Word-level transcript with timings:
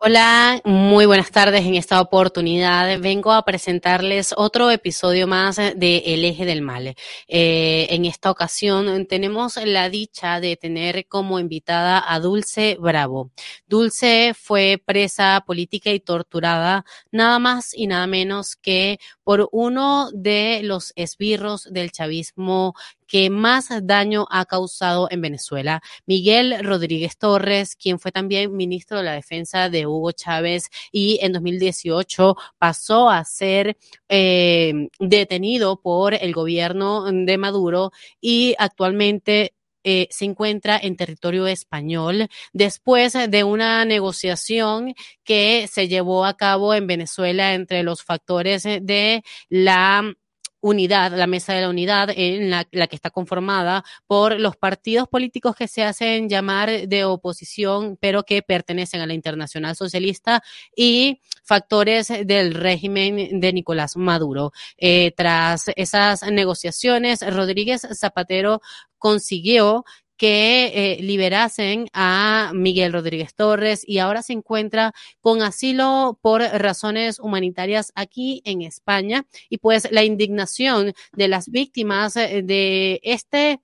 Hola, 0.00 0.60
muy 0.64 1.06
buenas 1.06 1.32
tardes. 1.32 1.66
En 1.66 1.74
esta 1.74 2.00
oportunidad 2.00 3.00
vengo 3.00 3.32
a 3.32 3.44
presentarles 3.44 4.32
otro 4.36 4.70
episodio 4.70 5.26
más 5.26 5.56
de 5.56 6.02
El 6.06 6.24
eje 6.24 6.46
del 6.46 6.62
mal. 6.62 6.94
Eh, 7.26 7.88
en 7.90 8.04
esta 8.04 8.30
ocasión 8.30 9.06
tenemos 9.06 9.56
la 9.56 9.90
dicha 9.90 10.38
de 10.38 10.54
tener 10.56 11.08
como 11.08 11.40
invitada 11.40 12.00
a 12.06 12.20
Dulce 12.20 12.76
Bravo. 12.78 13.32
Dulce 13.66 14.34
fue 14.40 14.80
presa 14.82 15.42
política 15.44 15.90
y 15.90 15.98
torturada 15.98 16.84
nada 17.10 17.40
más 17.40 17.74
y 17.74 17.88
nada 17.88 18.06
menos 18.06 18.54
que 18.54 19.00
por 19.24 19.48
uno 19.50 20.10
de 20.12 20.60
los 20.62 20.92
esbirros 20.94 21.64
del 21.72 21.90
chavismo 21.90 22.74
que 23.08 23.30
más 23.30 23.70
daño 23.82 24.26
ha 24.30 24.44
causado 24.44 25.08
en 25.10 25.22
Venezuela. 25.22 25.82
Miguel 26.06 26.56
Rodríguez 26.62 27.18
Torres, 27.18 27.74
quien 27.74 27.98
fue 27.98 28.12
también 28.12 28.54
ministro 28.54 28.98
de 28.98 29.04
la 29.04 29.14
Defensa 29.14 29.68
de 29.70 29.86
Hugo 29.86 30.12
Chávez 30.12 30.70
y 30.92 31.18
en 31.22 31.32
2018 31.32 32.36
pasó 32.58 33.10
a 33.10 33.24
ser 33.24 33.76
eh, 34.08 34.88
detenido 35.00 35.80
por 35.80 36.14
el 36.14 36.32
gobierno 36.32 37.04
de 37.10 37.38
Maduro 37.38 37.92
y 38.20 38.54
actualmente 38.58 39.54
eh, 39.84 40.08
se 40.10 40.26
encuentra 40.26 40.78
en 40.82 40.96
territorio 40.96 41.46
español 41.46 42.28
después 42.52 43.14
de 43.14 43.44
una 43.44 43.84
negociación 43.84 44.94
que 45.24 45.66
se 45.66 45.88
llevó 45.88 46.24
a 46.26 46.36
cabo 46.36 46.74
en 46.74 46.86
Venezuela 46.86 47.54
entre 47.54 47.82
los 47.84 48.02
factores 48.02 48.64
de 48.64 49.22
la 49.48 50.14
unidad, 50.60 51.12
la 51.16 51.26
mesa 51.26 51.52
de 51.52 51.62
la 51.62 51.70
unidad, 51.70 52.10
en 52.14 52.50
la, 52.50 52.64
que 52.64 52.96
está 52.96 53.10
conformada 53.10 53.84
por 54.06 54.38
los 54.38 54.56
partidos 54.56 55.08
políticos 55.08 55.54
que 55.56 55.68
se 55.68 55.84
hacen 55.84 56.28
llamar 56.28 56.88
de 56.88 57.04
oposición, 57.04 57.96
pero 58.00 58.24
que 58.24 58.42
pertenecen 58.42 59.00
a 59.00 59.06
la 59.06 59.14
Internacional 59.14 59.76
Socialista 59.76 60.42
y 60.74 61.20
factores 61.44 62.08
del 62.24 62.54
régimen 62.54 63.40
de 63.40 63.52
Nicolás 63.52 63.96
Maduro. 63.96 64.52
Eh, 64.76 65.12
tras 65.16 65.66
esas 65.76 66.22
negociaciones, 66.30 67.20
Rodríguez 67.34 67.86
Zapatero 67.94 68.60
consiguió 68.98 69.84
que 70.18 70.66
eh, 70.74 71.02
liberasen 71.02 71.88
a 71.94 72.50
Miguel 72.52 72.92
Rodríguez 72.92 73.34
Torres 73.34 73.82
y 73.86 73.98
ahora 73.98 74.22
se 74.22 74.34
encuentra 74.34 74.92
con 75.20 75.40
asilo 75.40 76.18
por 76.20 76.42
razones 76.42 77.20
humanitarias 77.20 77.92
aquí 77.94 78.42
en 78.44 78.60
España. 78.62 79.24
Y 79.48 79.58
pues 79.58 79.90
la 79.90 80.04
indignación 80.04 80.92
de 81.12 81.28
las 81.28 81.48
víctimas 81.48 82.16
eh, 82.16 82.42
de 82.44 83.00
este 83.04 83.60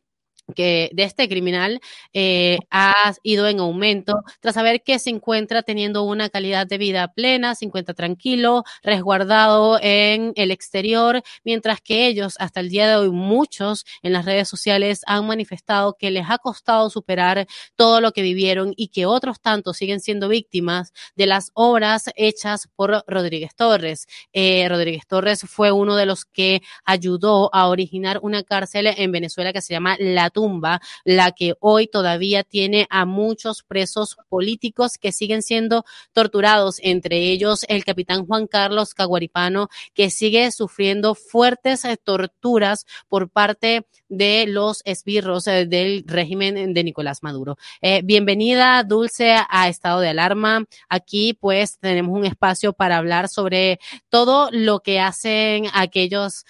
que 0.54 0.90
de 0.92 1.04
este 1.04 1.28
criminal 1.28 1.80
eh, 2.12 2.58
ha 2.70 3.14
ido 3.22 3.48
en 3.48 3.60
aumento 3.60 4.22
tras 4.40 4.54
saber 4.54 4.82
que 4.82 4.98
se 4.98 5.10
encuentra 5.10 5.62
teniendo 5.62 6.02
una 6.02 6.28
calidad 6.28 6.66
de 6.66 6.78
vida 6.78 7.08
plena, 7.08 7.54
se 7.54 7.64
encuentra 7.64 7.94
tranquilo, 7.94 8.64
resguardado 8.82 9.78
en 9.80 10.32
el 10.36 10.50
exterior, 10.50 11.22
mientras 11.44 11.80
que 11.80 12.06
ellos 12.06 12.34
hasta 12.38 12.60
el 12.60 12.68
día 12.68 12.88
de 12.88 12.96
hoy 12.96 13.10
muchos 13.10 13.86
en 14.02 14.12
las 14.12 14.24
redes 14.24 14.48
sociales 14.48 15.02
han 15.06 15.26
manifestado 15.26 15.96
que 15.98 16.10
les 16.10 16.28
ha 16.28 16.38
costado 16.38 16.90
superar 16.90 17.46
todo 17.76 18.00
lo 18.00 18.12
que 18.12 18.22
vivieron 18.22 18.72
y 18.76 18.88
que 18.88 19.06
otros 19.06 19.40
tantos 19.40 19.76
siguen 19.76 20.00
siendo 20.00 20.28
víctimas 20.28 20.92
de 21.16 21.26
las 21.26 21.50
obras 21.54 22.10
hechas 22.16 22.68
por 22.76 23.04
Rodríguez 23.06 23.54
Torres. 23.54 24.06
Eh, 24.32 24.66
Rodríguez 24.68 25.06
Torres 25.06 25.44
fue 25.48 25.72
uno 25.72 25.96
de 25.96 26.06
los 26.06 26.24
que 26.24 26.62
ayudó 26.84 27.50
a 27.54 27.68
originar 27.68 28.18
una 28.22 28.42
cárcel 28.42 28.86
en 28.86 29.12
Venezuela 29.12 29.52
que 29.52 29.60
se 29.60 29.74
llama 29.74 29.96
La 29.98 30.30
tumba, 30.34 30.82
la 31.04 31.32
que 31.32 31.54
hoy 31.60 31.86
todavía 31.86 32.42
tiene 32.42 32.86
a 32.90 33.06
muchos 33.06 33.62
presos 33.62 34.18
políticos 34.28 34.98
que 35.00 35.12
siguen 35.12 35.40
siendo 35.40 35.84
torturados, 36.12 36.76
entre 36.82 37.30
ellos 37.30 37.64
el 37.68 37.84
capitán 37.84 38.26
Juan 38.26 38.46
Carlos 38.46 38.92
Caguaripano, 38.92 39.68
que 39.94 40.10
sigue 40.10 40.50
sufriendo 40.50 41.14
fuertes 41.14 41.84
eh, 41.84 41.96
torturas 41.96 42.84
por 43.08 43.30
parte 43.30 43.86
de 44.08 44.46
los 44.46 44.82
esbirros 44.84 45.46
eh, 45.46 45.66
del 45.66 46.04
régimen 46.06 46.74
de 46.74 46.84
Nicolás 46.84 47.22
Maduro. 47.22 47.56
Eh, 47.80 48.02
bienvenida, 48.04 48.82
Dulce, 48.82 49.36
a 49.48 49.68
Estado 49.68 50.00
de 50.00 50.08
Alarma. 50.08 50.64
Aquí 50.88 51.34
pues 51.34 51.78
tenemos 51.78 52.16
un 52.16 52.24
espacio 52.24 52.72
para 52.72 52.98
hablar 52.98 53.28
sobre 53.28 53.78
todo 54.08 54.48
lo 54.50 54.80
que 54.80 55.00
hacen 55.00 55.66
aquellos 55.72 56.44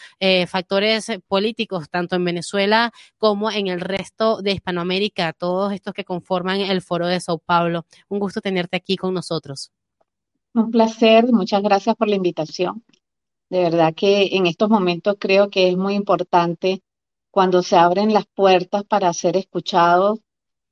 factores 0.49 1.07
políticos, 1.29 1.91
tanto 1.91 2.17
en 2.17 2.25
Venezuela 2.25 2.93
como 3.19 3.51
en 3.51 3.69
el 3.69 3.74
el 3.75 3.81
resto 3.81 4.41
de 4.41 4.53
Hispanoamérica, 4.53 5.33
todos 5.33 5.73
estos 5.73 5.93
que 5.93 6.05
conforman 6.05 6.61
el 6.61 6.81
Foro 6.81 7.07
de 7.07 7.21
Sao 7.21 7.39
Paulo. 7.39 7.85
Un 8.09 8.19
gusto 8.19 8.41
tenerte 8.41 8.77
aquí 8.77 8.97
con 8.97 9.13
nosotros. 9.13 9.73
Un 10.55 10.71
placer, 10.71 11.27
muchas 11.33 11.63
gracias 11.63 11.97
por 11.97 12.09
la 12.09 12.17
invitación. 12.17 12.85
De 13.51 13.61
verdad 13.61 13.93
que 13.95 14.31
en 14.33 14.47
estos 14.47 14.71
momentos 14.71 15.17
creo 15.19 15.51
que 15.51 15.69
es 15.69 15.77
muy 15.77 15.95
importante 15.95 16.83
cuando 17.31 17.63
se 17.63 17.77
abren 17.77 18.15
las 18.15 18.27
puertas 18.27 18.85
para 18.85 19.13
ser 19.13 19.37
escuchados 19.37 20.21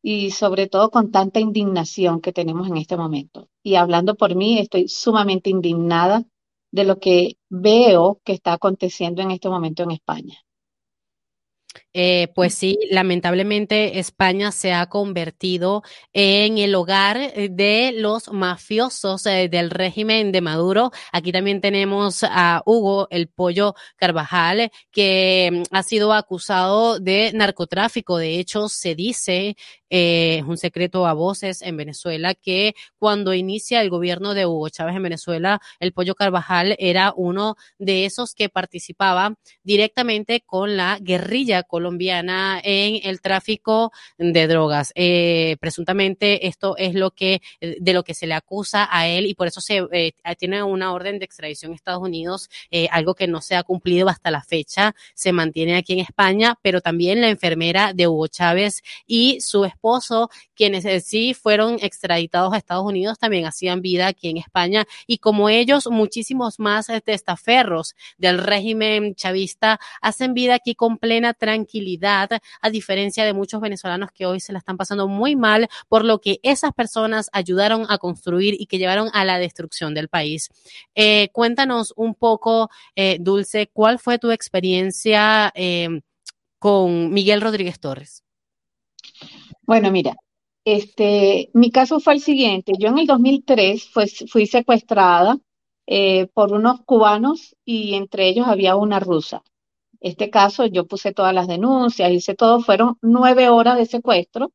y 0.03 0.31
sobre 0.31 0.69
todo 0.69 0.91
con 0.91 1.11
tanta 1.11 1.41
indignación 1.41 2.21
que 2.21 2.33
tenemos 2.33 2.69
en 2.69 2.77
este 2.77 2.97
momento. 2.97 3.49
Y 3.63 3.75
hablando 3.75 4.15
por 4.15 4.35
mí, 4.35 4.59
estoy 4.59 4.89
sumamente 4.89 5.51
indignada 5.51 6.25
de 6.73 6.85
lo 6.85 6.99
que 6.99 7.37
veo 7.49 8.21
que 8.25 8.33
está 8.33 8.55
aconteciendo 8.55 9.23
en 9.23 9.31
este 9.31 9.49
momento 9.49 9.83
en 9.83 9.93
España. 9.93 10.39
Eh, 11.95 12.29
pues 12.35 12.55
sí, 12.55 12.79
lamentablemente 12.91 13.99
España 13.99 14.51
se 14.51 14.73
ha 14.73 14.87
convertido 14.87 15.83
en 16.15 16.57
el 16.57 16.75
hogar 16.75 17.19
eh, 17.19 17.49
de 17.51 17.93
los 17.95 18.33
mafiosos 18.33 19.27
eh, 19.27 19.49
del 19.51 19.69
régimen 19.69 20.33
de 20.33 20.41
Maduro. 20.41 20.91
Aquí 21.13 21.33
también 21.33 21.61
tenemos 21.61 22.25
a 22.25 22.63
Hugo, 22.65 23.09
el 23.11 23.29
pollo 23.29 23.75
Carvajal, 23.97 24.71
que 24.91 25.51
mm, 25.53 25.75
ha 25.75 25.83
sido 25.83 26.15
acusado 26.15 26.99
de 26.99 27.31
narcotráfico. 27.35 28.17
De 28.17 28.39
hecho, 28.39 28.71
se 28.71 28.95
dice 28.95 29.57
eh, 29.95 30.39
es 30.39 30.45
un 30.45 30.57
secreto 30.57 31.07
a 31.07 31.13
voces 31.13 31.61
en 31.61 31.77
Venezuela 31.77 32.35
que 32.35 32.75
cuando 32.99 33.35
inicia 33.35 33.83
el 33.83 33.91
gobierno 33.91 34.33
de 34.33 34.47
Hugo 34.47 34.71
Chávez 34.71 34.97
en 34.97 35.03
Venezuela, 35.03 35.61
el 35.81 35.93
Pollo 35.93 36.15
Carvajal 36.15 36.75
era 36.79 37.13
uno 37.15 37.57
de 37.79 38.07
esos 38.07 38.35
que 38.35 38.49
participaba 38.49 39.35
directamente 39.63 40.41
con 40.47 40.79
la 40.79 40.99
guerrilla 40.99 41.63
colombiana 41.63 41.82
en 42.63 43.01
el 43.03 43.21
tráfico 43.21 43.93
de 44.19 44.47
drogas. 44.47 44.93
Eh, 44.95 45.57
presuntamente 45.61 46.47
esto 46.47 46.77
es 46.77 46.95
lo 46.95 47.11
que 47.11 47.41
de 47.61 47.93
lo 47.93 48.05
que 48.05 48.15
se 48.15 48.27
le 48.27 48.35
acusa 48.35 48.89
a 48.91 49.07
él 49.07 49.27
y 49.27 49.35
por 49.35 49.47
eso 49.47 49.61
se 49.61 49.87
eh, 49.93 50.13
tiene 50.39 50.63
una 50.63 50.93
orden 50.93 51.19
de 51.19 51.25
extradición 51.25 51.73
a 51.73 51.75
Estados 51.75 52.03
Unidos, 52.03 52.51
eh, 52.71 52.89
algo 52.91 53.15
que 53.15 53.27
no 53.27 53.41
se 53.41 53.57
ha 53.57 53.63
cumplido 53.63 54.09
hasta 54.09 54.31
la 54.31 54.43
fecha, 54.43 54.95
se 55.15 55.33
mantiene 55.33 55.77
aquí 55.77 55.93
en 55.95 56.01
España, 56.01 56.59
pero 56.63 56.81
también 56.81 57.21
la 57.21 57.29
enfermera 57.29 57.93
de 57.93 58.07
Hugo 58.07 58.29
Chávez 58.29 58.83
y 59.07 59.41
su 59.41 59.65
esposo, 59.65 60.31
quienes 60.55 61.05
sí 61.05 61.35
fueron 61.35 61.79
extraditados 61.81 62.53
a 62.53 62.59
Estados 62.59 62.85
Unidos, 62.85 63.19
también 63.19 63.47
hacían 63.47 63.81
vida 63.81 64.07
aquí 64.07 64.29
en 64.29 64.37
España 64.37 64.87
y 65.07 65.19
como 65.19 65.49
ellos, 65.49 65.89
muchísimos 65.91 66.59
más 66.59 66.89
testaferros 67.05 67.95
del 68.19 68.39
régimen 68.39 69.15
chavista 69.15 69.81
hacen 70.01 70.35
vida 70.35 70.55
aquí 70.55 70.75
con 70.75 70.99
plena 70.99 71.35
tranquilidad, 71.35 71.72
a 72.61 72.71
diferencia 72.71 73.25
de 73.25 73.33
muchos 73.33 73.61
venezolanos 73.61 74.11
que 74.13 74.27
hoy 74.27 74.41
se 74.41 74.53
la 74.53 74.59
están 74.59 74.77
pasando 74.77 75.09
muy 75.09 75.37
mal 75.37 75.69
por 75.89 76.05
lo 76.05 76.21
que 76.21 76.41
esas 76.43 76.73
personas 76.73 77.31
ayudaron 77.33 77.87
a 77.89 77.99
construir 77.99 78.55
y 78.59 78.67
que 78.67 78.79
llevaron 78.79 79.09
a 79.13 79.25
la 79.25 79.39
destrucción 79.39 79.95
del 79.95 80.09
país. 80.09 80.51
Eh, 80.95 81.29
cuéntanos 81.33 81.93
un 81.97 82.15
poco, 82.15 82.71
Dulce, 83.21 83.69
¿cuál 83.73 83.99
fue 83.99 84.19
tu 84.19 84.31
experiencia 84.31 85.53
con 86.59 87.13
Miguel 87.13 87.41
Rodríguez 87.41 87.81
Torres? 87.81 88.25
Bueno, 89.63 89.91
mira, 89.91 90.17
este, 90.65 91.51
mi 91.55 91.71
caso 91.71 92.01
fue 92.01 92.15
el 92.15 92.21
siguiente. 92.21 92.73
Yo 92.79 92.89
en 92.89 92.99
el 92.99 93.07
2003 93.07 93.91
fui 94.29 94.47
secuestrada 94.47 95.39
eh, 95.87 96.29
por 96.33 96.53
unos 96.53 96.83
cubanos 96.83 97.57
y 97.65 97.95
entre 97.95 98.29
ellos 98.29 98.47
había 98.47 98.77
una 98.77 99.01
rusa. 99.01 99.43
Este 100.03 100.31
caso 100.31 100.67
yo 100.67 100.87
puse 100.87 101.13
todas 101.15 101.35
las 101.35 101.47
denuncias, 101.49 102.11
hice 102.13 102.35
todo, 102.35 102.61
fueron 102.61 102.97
nueve 103.03 103.49
horas 103.49 103.79
de 103.79 103.87
secuestro. 103.87 104.53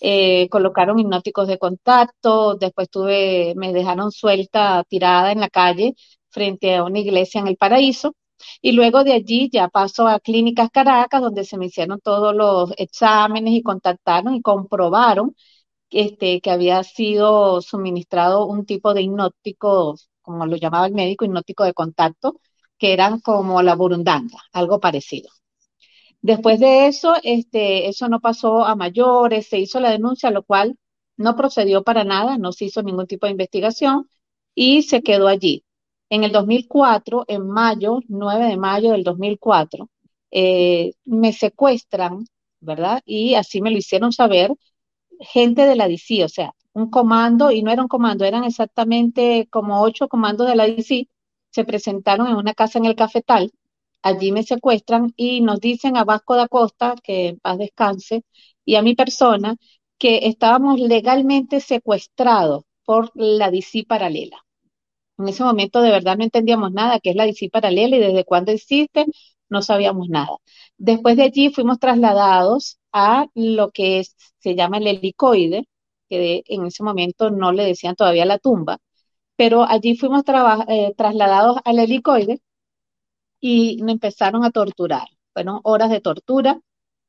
Eh, 0.00 0.48
colocaron 0.50 0.98
hipnóticos 0.98 1.48
de 1.48 1.58
contacto, 1.58 2.56
después 2.56 2.90
tuve, 2.90 3.54
me 3.56 3.72
dejaron 3.72 4.12
suelta, 4.12 4.84
tirada 4.88 5.32
en 5.32 5.40
la 5.40 5.48
calle 5.50 5.94
frente 6.30 6.76
a 6.76 6.84
una 6.84 7.00
iglesia 7.00 7.40
en 7.40 7.48
el 7.48 7.56
paraíso. 7.56 8.14
Y 8.62 8.72
luego 8.72 9.04
de 9.04 9.12
allí 9.14 9.50
ya 9.52 9.68
paso 9.68 10.08
a 10.08 10.20
Clínicas 10.20 10.70
Caracas, 10.70 11.22
donde 11.22 11.44
se 11.44 11.58
me 11.58 11.66
hicieron 11.66 12.00
todos 12.00 12.34
los 12.34 12.72
exámenes 12.78 13.54
y 13.54 13.62
contactaron 13.62 14.34
y 14.34 14.42
comprobaron 14.42 15.34
este, 15.90 16.40
que 16.40 16.50
había 16.50 16.82
sido 16.84 17.60
suministrado 17.62 18.46
un 18.46 18.66
tipo 18.66 18.94
de 18.94 19.02
hipnótico, 19.02 19.96
como 20.22 20.46
lo 20.46 20.56
llamaba 20.56 20.86
el 20.86 20.94
médico, 20.94 21.24
hipnótico 21.24 21.64
de 21.64 21.74
contacto, 21.74 22.40
que 22.78 22.92
eran 22.92 23.20
como 23.20 23.62
la 23.62 23.74
burundanga, 23.74 24.38
algo 24.52 24.80
parecido. 24.80 25.30
Después 26.22 26.58
de 26.60 26.86
eso, 26.86 27.14
este, 27.22 27.88
eso 27.88 28.08
no 28.08 28.20
pasó 28.20 28.64
a 28.64 28.74
mayores, 28.76 29.46
se 29.46 29.58
hizo 29.58 29.80
la 29.80 29.90
denuncia, 29.90 30.30
lo 30.30 30.42
cual 30.42 30.78
no 31.16 31.36
procedió 31.36 31.82
para 31.84 32.04
nada, 32.04 32.38
no 32.38 32.52
se 32.52 32.66
hizo 32.66 32.82
ningún 32.82 33.06
tipo 33.06 33.26
de 33.26 33.32
investigación 33.32 34.08
y 34.54 34.82
se 34.82 35.02
quedó 35.02 35.28
allí. 35.28 35.64
En 36.10 36.24
el 36.24 36.32
2004, 36.32 37.24
en 37.28 37.46
mayo, 37.48 38.00
9 38.08 38.46
de 38.46 38.56
mayo 38.56 38.92
del 38.92 39.04
2004, 39.04 39.88
eh, 40.30 40.92
me 41.04 41.32
secuestran, 41.32 42.26
¿verdad? 42.60 43.02
Y 43.04 43.34
así 43.34 43.60
me 43.60 43.70
lo 43.70 43.78
hicieron 43.78 44.12
saber 44.12 44.52
gente 45.20 45.66
de 45.66 45.76
la 45.76 45.88
DC, 45.88 46.24
o 46.24 46.28
sea, 46.28 46.54
un 46.72 46.90
comando, 46.90 47.50
y 47.50 47.62
no 47.62 47.70
era 47.70 47.82
un 47.82 47.88
comando, 47.88 48.24
eran 48.24 48.44
exactamente 48.44 49.48
como 49.50 49.82
ocho 49.82 50.08
comandos 50.08 50.46
de 50.48 50.56
la 50.56 50.66
DC, 50.66 51.08
se 51.54 51.64
presentaron 51.64 52.26
en 52.26 52.36
una 52.36 52.54
casa 52.54 52.78
en 52.78 52.86
el 52.86 52.96
Cafetal, 52.96 53.52
allí 54.02 54.32
me 54.32 54.42
secuestran 54.42 55.12
y 55.16 55.40
nos 55.40 55.60
dicen 55.60 55.96
a 55.96 56.04
Vasco 56.04 56.34
da 56.36 56.48
Costa, 56.48 56.96
que 57.02 57.28
en 57.28 57.38
paz 57.40 57.58
descanse, 57.58 58.24
y 58.64 58.74
a 58.76 58.82
mi 58.82 58.94
persona, 58.96 59.56
que 59.98 60.26
estábamos 60.26 60.80
legalmente 60.80 61.60
secuestrados 61.60 62.64
por 62.84 63.12
la 63.14 63.50
DC 63.50 63.84
paralela. 63.88 64.44
En 65.18 65.28
ese 65.28 65.44
momento 65.44 65.80
de 65.80 65.90
verdad 65.90 66.16
no 66.16 66.24
entendíamos 66.24 66.72
nada, 66.72 66.98
qué 67.00 67.10
es 67.10 67.16
la 67.16 67.26
DC 67.26 67.50
paralela 67.50 67.96
y 67.96 68.00
desde 68.00 68.24
cuándo 68.24 68.50
existe, 68.52 69.06
no 69.48 69.62
sabíamos 69.62 70.08
nada. 70.08 70.36
Después 70.76 71.16
de 71.16 71.22
allí 71.24 71.50
fuimos 71.50 71.78
trasladados 71.78 72.78
a 72.92 73.26
lo 73.34 73.70
que 73.70 74.02
se 74.38 74.54
llama 74.56 74.78
el 74.78 74.88
helicoide, 74.88 75.68
que 76.08 76.42
en 76.46 76.66
ese 76.66 76.82
momento 76.82 77.30
no 77.30 77.52
le 77.52 77.64
decían 77.64 77.94
todavía 77.96 78.24
la 78.24 78.38
tumba, 78.38 78.78
pero 79.36 79.64
allí 79.64 79.96
fuimos 79.96 80.22
eh, 80.68 80.94
trasladados 80.96 81.58
al 81.64 81.78
helicoide 81.78 82.40
y 83.40 83.82
me 83.82 83.92
empezaron 83.92 84.44
a 84.44 84.50
torturar. 84.50 85.06
Fueron 85.32 85.60
horas 85.64 85.90
de 85.90 86.00
tortura 86.00 86.60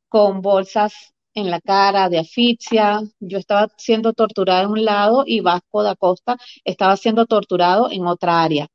con 0.09 0.41
bolsas 0.41 1.13
en 1.33 1.51
la 1.51 1.61
cara, 1.61 2.09
de 2.09 2.19
asfixia. 2.19 3.01
Yo 3.19 3.37
estaba 3.37 3.69
siendo 3.77 4.13
torturada 4.13 4.63
en 4.63 4.69
un 4.71 4.85
lado 4.85 5.23
y 5.25 5.41
Vasco 5.41 5.83
da 5.83 5.95
Costa 5.95 6.37
estaba 6.63 6.97
siendo 6.97 7.25
torturado 7.27 7.89
en 7.91 8.07
otra 8.07 8.43
área. 8.43 8.67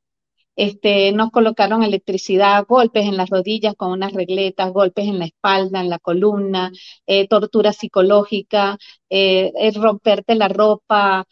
Este, 0.57 1.13
nos 1.13 1.31
colocaron 1.31 1.83
electricidad, 1.83 2.67
golpes 2.69 3.07
en 3.07 3.17
las 3.17 3.31
rodillas 3.31 3.75
con 3.77 3.93
unas 3.93 4.13
regletas, 4.13 4.73
golpes 4.73 5.07
en 5.07 5.19
la 5.19 5.25
espalda, 5.27 5.81
en 5.81 5.89
la 5.89 5.99
columna, 5.99 6.71
eh, 7.07 7.27
tortura 7.29 7.73
psicológica, 7.73 8.77
eh, 9.09 9.53
romperte 9.75 10.35
la 10.35 10.49
ropa, 10.49 11.25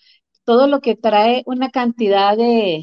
todo 0.49 0.67
lo 0.67 0.81
que 0.81 0.97
trae 0.97 1.43
una 1.45 1.69
cantidad 1.69 2.35
de, 2.35 2.77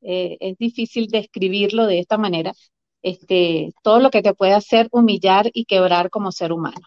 eh, 0.00 0.36
es 0.40 0.56
difícil 0.56 1.08
describirlo 1.08 1.86
de 1.86 1.98
esta 1.98 2.16
manera, 2.16 2.54
este, 3.02 3.74
todo 3.82 4.00
lo 4.00 4.08
que 4.10 4.22
te 4.22 4.32
puede 4.32 4.54
hacer 4.54 4.88
humillar 4.90 5.50
y 5.52 5.66
quebrar 5.66 6.08
como 6.08 6.32
ser 6.32 6.50
humano. 6.50 6.80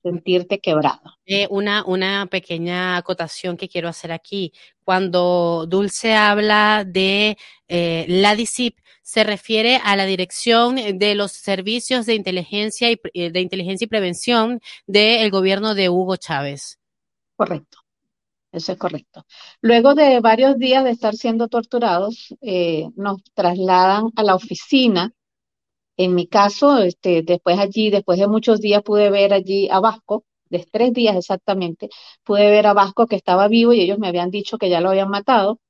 Sentirte 0.00 0.60
quebrado. 0.60 1.00
Eh, 1.26 1.48
una, 1.50 1.84
una 1.84 2.26
pequeña 2.26 2.96
acotación 2.96 3.56
que 3.56 3.68
quiero 3.68 3.88
hacer 3.88 4.12
aquí. 4.12 4.52
Cuando 4.84 5.66
Dulce 5.66 6.14
habla 6.14 6.84
de 6.86 7.36
eh, 7.66 8.06
la 8.06 8.36
DICIP, 8.36 8.78
se 9.02 9.24
refiere 9.24 9.80
a 9.82 9.96
la 9.96 10.06
Dirección 10.06 10.76
de 10.76 11.16
los 11.16 11.32
Servicios 11.32 12.06
de 12.06 12.14
Inteligencia 12.14 12.92
y, 12.92 13.28
de 13.28 13.40
Inteligencia 13.40 13.86
y 13.86 13.88
Prevención 13.88 14.60
del 14.86 15.32
gobierno 15.32 15.74
de 15.74 15.88
Hugo 15.88 16.14
Chávez. 16.16 16.78
Correcto. 17.34 17.81
Eso 18.52 18.72
es 18.72 18.78
correcto. 18.78 19.24
Luego 19.62 19.94
de 19.94 20.20
varios 20.20 20.58
días 20.58 20.84
de 20.84 20.90
estar 20.90 21.14
siendo 21.14 21.48
torturados, 21.48 22.34
eh, 22.42 22.88
nos 22.96 23.22
trasladan 23.34 24.10
a 24.16 24.22
la 24.22 24.34
oficina 24.34 25.12
en 25.96 26.14
mi 26.14 26.26
caso, 26.26 26.78
este, 26.78 27.22
después 27.22 27.58
allí, 27.58 27.90
después 27.90 28.18
de 28.18 28.26
muchos 28.28 28.60
días, 28.60 28.82
pude 28.82 29.10
ver 29.10 29.32
allí 29.32 29.68
a 29.70 29.80
Vasco, 29.80 30.24
de 30.48 30.66
tres 30.70 30.92
días 30.92 31.16
exactamente, 31.16 31.88
pude 32.24 32.50
ver 32.50 32.66
a 32.66 32.74
Vasco 32.74 33.06
que 33.06 33.16
estaba 33.16 33.48
vivo 33.48 33.72
y 33.72 33.80
ellos 33.80 33.98
me 33.98 34.08
habían 34.08 34.30
dicho 34.30 34.58
que 34.58 34.70
ya 34.70 34.80
lo 34.80 34.90
habían 34.90 35.10
matado. 35.10 35.60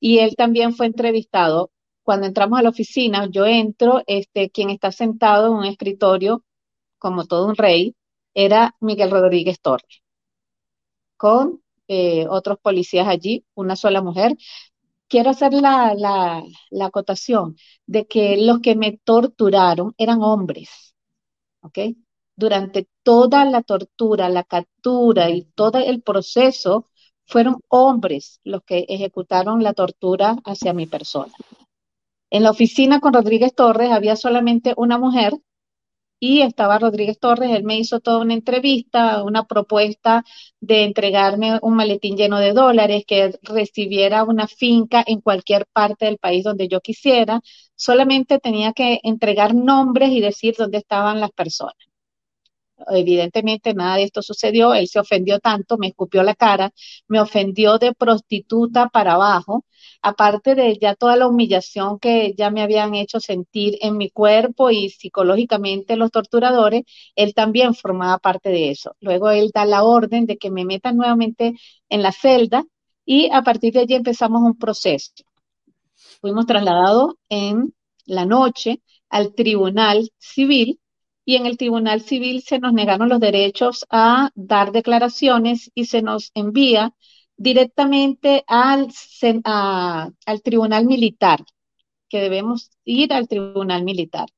Y 0.00 0.18
él 0.20 0.36
también 0.36 0.74
fue 0.74 0.86
entrevistado. 0.86 1.70
Cuando 2.02 2.26
entramos 2.26 2.58
a 2.58 2.62
la 2.62 2.70
oficina, 2.70 3.28
yo 3.30 3.46
entro, 3.46 4.02
este, 4.06 4.50
quien 4.50 4.70
está 4.70 4.92
sentado 4.92 5.48
en 5.48 5.54
un 5.54 5.64
escritorio, 5.66 6.44
como 6.98 7.26
todo 7.26 7.46
un 7.46 7.56
rey, 7.56 7.94
era 8.34 8.76
Miguel 8.80 9.10
Rodríguez 9.10 9.60
Torres, 9.60 10.02
con 11.16 11.62
eh, 11.88 12.26
otros 12.28 12.58
policías 12.60 13.08
allí, 13.08 13.44
una 13.54 13.76
sola 13.76 14.02
mujer, 14.02 14.36
quiero 15.08 15.30
hacer 15.30 15.54
la, 15.54 15.94
la, 15.94 16.44
acotación 16.86 17.56
de 17.86 18.06
que 18.06 18.36
los 18.36 18.60
que 18.60 18.76
me 18.76 18.98
torturaron 19.04 19.94
eran 19.98 20.22
hombres. 20.22 20.94
Durante 22.36 22.88
toda 23.02 23.44
la 23.44 23.62
tortura, 23.62 24.28
la 24.28 24.44
captura 24.44 25.30
y 25.30 25.42
todo 25.42 25.78
el 25.78 26.02
proceso, 26.02 26.86
fueron 27.26 27.60
hombres 27.68 28.40
los 28.44 28.62
que 28.62 28.86
ejecutaron 28.88 29.62
la 29.62 29.74
tortura 29.74 30.36
hacia 30.44 30.72
mi 30.72 30.86
persona. 30.86 31.32
En 32.30 32.42
la 32.42 32.50
oficina 32.50 33.00
con 33.00 33.12
Rodríguez 33.12 33.54
Torres 33.54 33.90
había 33.90 34.16
solamente 34.16 34.74
una 34.76 34.98
mujer 34.98 35.34
y 36.20 36.42
estaba 36.42 36.78
Rodríguez 36.78 37.18
Torres, 37.18 37.50
él 37.50 37.64
me 37.64 37.78
hizo 37.78 38.00
toda 38.00 38.18
una 38.20 38.34
entrevista, 38.34 39.22
una 39.22 39.44
propuesta 39.44 40.24
de 40.60 40.84
entregarme 40.84 41.58
un 41.62 41.74
maletín 41.74 42.16
lleno 42.16 42.38
de 42.38 42.52
dólares, 42.52 43.04
que 43.06 43.38
recibiera 43.42 44.24
una 44.24 44.46
finca 44.48 45.04
en 45.06 45.20
cualquier 45.20 45.66
parte 45.72 46.06
del 46.06 46.18
país 46.18 46.44
donde 46.44 46.68
yo 46.68 46.80
quisiera, 46.80 47.40
solamente 47.76 48.38
tenía 48.40 48.72
que 48.72 49.00
entregar 49.02 49.54
nombres 49.54 50.10
y 50.10 50.20
decir 50.20 50.54
dónde 50.58 50.78
estaban 50.78 51.20
las 51.20 51.30
personas. 51.30 51.87
Evidentemente 52.86 53.74
nada 53.74 53.96
de 53.96 54.04
esto 54.04 54.22
sucedió, 54.22 54.74
él 54.74 54.88
se 54.88 55.00
ofendió 55.00 55.40
tanto, 55.40 55.78
me 55.78 55.88
escupió 55.88 56.22
la 56.22 56.34
cara, 56.34 56.70
me 57.08 57.20
ofendió 57.20 57.78
de 57.78 57.92
prostituta 57.94 58.88
para 58.88 59.14
abajo, 59.14 59.64
aparte 60.02 60.54
de 60.54 60.78
ya 60.78 60.94
toda 60.94 61.16
la 61.16 61.26
humillación 61.26 61.98
que 61.98 62.34
ya 62.36 62.50
me 62.50 62.62
habían 62.62 62.94
hecho 62.94 63.20
sentir 63.20 63.78
en 63.80 63.96
mi 63.96 64.10
cuerpo 64.10 64.70
y 64.70 64.90
psicológicamente 64.90 65.96
los 65.96 66.10
torturadores, 66.10 66.82
él 67.16 67.34
también 67.34 67.74
formaba 67.74 68.18
parte 68.18 68.50
de 68.50 68.70
eso. 68.70 68.94
Luego 69.00 69.30
él 69.30 69.50
da 69.52 69.64
la 69.64 69.82
orden 69.84 70.26
de 70.26 70.36
que 70.38 70.50
me 70.50 70.64
metan 70.64 70.96
nuevamente 70.96 71.54
en 71.88 72.02
la 72.02 72.12
celda 72.12 72.64
y 73.04 73.30
a 73.32 73.42
partir 73.42 73.72
de 73.72 73.80
allí 73.80 73.94
empezamos 73.94 74.42
un 74.42 74.56
proceso. 74.56 75.12
Fuimos 76.20 76.46
trasladados 76.46 77.14
en 77.28 77.74
la 78.06 78.24
noche 78.24 78.82
al 79.08 79.34
tribunal 79.34 80.10
civil 80.18 80.80
y 81.28 81.36
en 81.36 81.44
el 81.44 81.58
Tribunal 81.58 82.00
Civil 82.00 82.40
se 82.40 82.58
nos 82.58 82.72
negaron 82.72 83.10
los 83.10 83.20
derechos 83.20 83.84
a 83.90 84.30
dar 84.34 84.72
declaraciones 84.72 85.70
y 85.74 85.84
se 85.84 86.00
nos 86.00 86.30
envía 86.32 86.94
directamente 87.36 88.44
al, 88.46 88.88
al 90.24 90.42
Tribunal 90.42 90.86
Militar, 90.86 91.44
que 92.08 92.22
debemos 92.22 92.70
ir 92.86 93.12
al 93.12 93.28
Tribunal 93.28 93.84
Militar. 93.84 94.30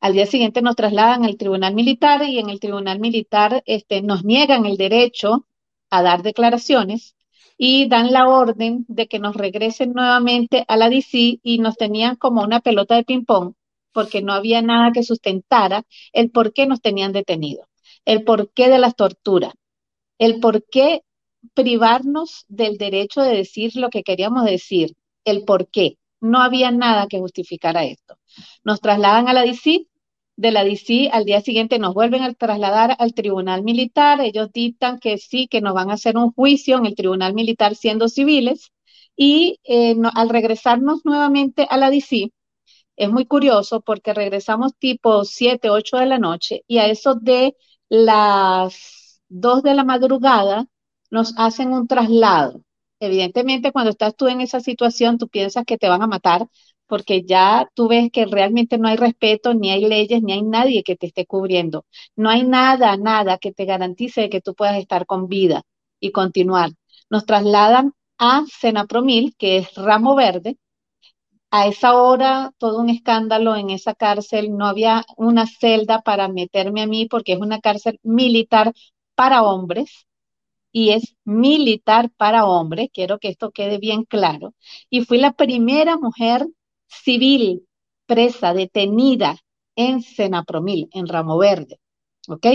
Al 0.00 0.12
día 0.12 0.24
siguiente 0.24 0.62
nos 0.62 0.76
trasladan 0.76 1.24
al 1.24 1.36
Tribunal 1.36 1.74
Militar 1.74 2.22
y 2.22 2.38
en 2.38 2.48
el 2.48 2.60
Tribunal 2.60 3.00
Militar 3.00 3.64
este, 3.66 4.00
nos 4.00 4.24
niegan 4.24 4.66
el 4.66 4.76
derecho 4.76 5.48
a 5.90 6.00
dar 6.02 6.22
declaraciones 6.22 7.16
y 7.58 7.88
dan 7.88 8.12
la 8.12 8.28
orden 8.28 8.84
de 8.86 9.08
que 9.08 9.18
nos 9.18 9.34
regresen 9.34 9.94
nuevamente 9.94 10.64
a 10.68 10.76
la 10.76 10.90
DC 10.90 11.40
y 11.42 11.58
nos 11.58 11.76
tenían 11.76 12.14
como 12.14 12.44
una 12.44 12.60
pelota 12.60 12.94
de 12.94 13.02
ping-pong 13.02 13.54
porque 13.92 14.22
no 14.22 14.32
había 14.32 14.62
nada 14.62 14.92
que 14.92 15.02
sustentara 15.02 15.84
el 16.12 16.30
por 16.30 16.52
qué 16.52 16.66
nos 16.66 16.80
tenían 16.80 17.12
detenidos, 17.12 17.66
el 18.04 18.24
por 18.24 18.52
qué 18.52 18.68
de 18.68 18.78
las 18.78 18.96
torturas, 18.96 19.52
el 20.18 20.40
por 20.40 20.64
qué 20.68 21.02
privarnos 21.54 22.44
del 22.48 22.76
derecho 22.76 23.22
de 23.22 23.36
decir 23.36 23.76
lo 23.76 23.90
que 23.90 24.02
queríamos 24.02 24.44
decir, 24.44 24.94
el 25.24 25.44
por 25.44 25.68
qué. 25.68 25.96
No 26.20 26.42
había 26.42 26.70
nada 26.70 27.06
que 27.08 27.18
justificara 27.18 27.84
esto. 27.84 28.18
Nos 28.62 28.80
trasladan 28.80 29.28
a 29.28 29.32
la 29.32 29.42
DC, 29.42 29.86
de 30.36 30.50
la 30.52 30.64
DC 30.64 31.10
al 31.12 31.24
día 31.24 31.42
siguiente 31.42 31.78
nos 31.78 31.92
vuelven 31.92 32.22
a 32.22 32.32
trasladar 32.32 32.96
al 32.98 33.12
tribunal 33.12 33.62
militar, 33.62 34.20
ellos 34.20 34.50
dictan 34.52 34.98
que 34.98 35.18
sí, 35.18 35.48
que 35.48 35.60
nos 35.60 35.74
van 35.74 35.90
a 35.90 35.94
hacer 35.94 36.16
un 36.16 36.32
juicio 36.32 36.78
en 36.78 36.86
el 36.86 36.94
tribunal 36.94 37.34
militar 37.34 37.74
siendo 37.74 38.08
civiles, 38.08 38.72
y 39.16 39.58
eh, 39.64 39.94
al 40.14 40.30
regresarnos 40.30 41.04
nuevamente 41.04 41.66
a 41.68 41.76
la 41.76 41.90
DC, 41.90 42.32
es 43.00 43.10
muy 43.10 43.24
curioso 43.24 43.80
porque 43.80 44.12
regresamos 44.12 44.76
tipo 44.76 45.24
7, 45.24 45.70
8 45.70 45.96
de 45.96 46.04
la 46.04 46.18
noche 46.18 46.64
y 46.66 46.78
a 46.78 46.86
eso 46.86 47.14
de 47.14 47.56
las 47.88 49.22
2 49.30 49.62
de 49.62 49.72
la 49.72 49.84
madrugada 49.84 50.66
nos 51.10 51.32
hacen 51.38 51.72
un 51.72 51.86
traslado. 51.88 52.62
Evidentemente, 53.00 53.72
cuando 53.72 53.90
estás 53.90 54.14
tú 54.14 54.28
en 54.28 54.42
esa 54.42 54.60
situación, 54.60 55.16
tú 55.16 55.28
piensas 55.28 55.64
que 55.64 55.78
te 55.78 55.88
van 55.88 56.02
a 56.02 56.06
matar 56.06 56.46
porque 56.86 57.22
ya 57.22 57.70
tú 57.74 57.88
ves 57.88 58.10
que 58.12 58.26
realmente 58.26 58.76
no 58.76 58.88
hay 58.88 58.96
respeto, 58.96 59.54
ni 59.54 59.70
hay 59.70 59.86
leyes, 59.86 60.22
ni 60.22 60.32
hay 60.32 60.42
nadie 60.42 60.82
que 60.82 60.96
te 60.96 61.06
esté 61.06 61.24
cubriendo. 61.24 61.86
No 62.16 62.28
hay 62.28 62.42
nada, 62.44 62.98
nada 62.98 63.38
que 63.38 63.50
te 63.50 63.64
garantice 63.64 64.28
que 64.28 64.42
tú 64.42 64.54
puedas 64.54 64.76
estar 64.76 65.06
con 65.06 65.26
vida 65.26 65.62
y 66.00 66.12
continuar. 66.12 66.72
Nos 67.08 67.24
trasladan 67.24 67.94
a 68.18 68.44
Senapromil, 68.46 69.34
que 69.38 69.56
es 69.56 69.74
ramo 69.74 70.14
verde, 70.14 70.58
a 71.50 71.66
esa 71.66 71.96
hora 71.96 72.52
todo 72.58 72.80
un 72.80 72.90
escándalo 72.90 73.56
en 73.56 73.70
esa 73.70 73.94
cárcel, 73.94 74.56
no 74.56 74.66
había 74.66 75.04
una 75.16 75.46
celda 75.46 76.00
para 76.02 76.28
meterme 76.28 76.82
a 76.82 76.86
mí 76.86 77.06
porque 77.06 77.32
es 77.34 77.40
una 77.40 77.60
cárcel 77.60 77.98
militar 78.02 78.72
para 79.14 79.42
hombres 79.42 80.06
y 80.72 80.90
es 80.90 81.16
militar 81.24 82.10
para 82.16 82.46
hombres, 82.46 82.88
quiero 82.92 83.18
que 83.18 83.28
esto 83.28 83.50
quede 83.50 83.78
bien 83.78 84.04
claro, 84.04 84.54
y 84.88 85.04
fui 85.04 85.18
la 85.18 85.32
primera 85.32 85.96
mujer 85.98 86.46
civil 86.86 87.66
presa, 88.06 88.54
detenida 88.54 89.36
en 89.76 90.02
Senapromil, 90.02 90.88
en 90.92 91.06
Ramo 91.08 91.38
Verde, 91.38 91.80
¿ok? 92.28 92.46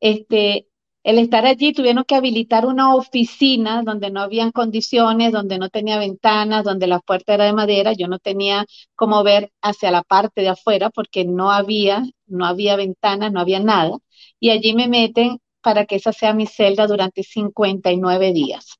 Este, 0.00 0.68
el 1.04 1.18
estar 1.18 1.46
allí 1.46 1.72
tuvieron 1.72 2.04
que 2.04 2.14
habilitar 2.14 2.66
una 2.66 2.94
oficina 2.94 3.82
donde 3.82 4.10
no 4.10 4.20
habían 4.20 4.52
condiciones, 4.52 5.32
donde 5.32 5.58
no 5.58 5.68
tenía 5.68 5.98
ventanas, 5.98 6.64
donde 6.64 6.86
la 6.86 7.00
puerta 7.00 7.34
era 7.34 7.44
de 7.44 7.52
madera, 7.52 7.92
yo 7.92 8.08
no 8.08 8.18
tenía 8.18 8.66
cómo 8.94 9.22
ver 9.24 9.52
hacia 9.62 9.90
la 9.90 10.02
parte 10.02 10.42
de 10.42 10.48
afuera 10.50 10.90
porque 10.90 11.24
no 11.24 11.50
había, 11.50 12.04
no 12.26 12.46
había 12.46 12.76
ventanas, 12.76 13.32
no 13.32 13.40
había 13.40 13.60
nada. 13.60 13.98
Y 14.40 14.50
allí 14.50 14.74
me 14.74 14.88
meten 14.88 15.38
para 15.60 15.86
que 15.86 15.96
esa 15.96 16.12
sea 16.12 16.34
mi 16.34 16.46
celda 16.46 16.86
durante 16.86 17.22
59 17.24 18.32
días. 18.32 18.76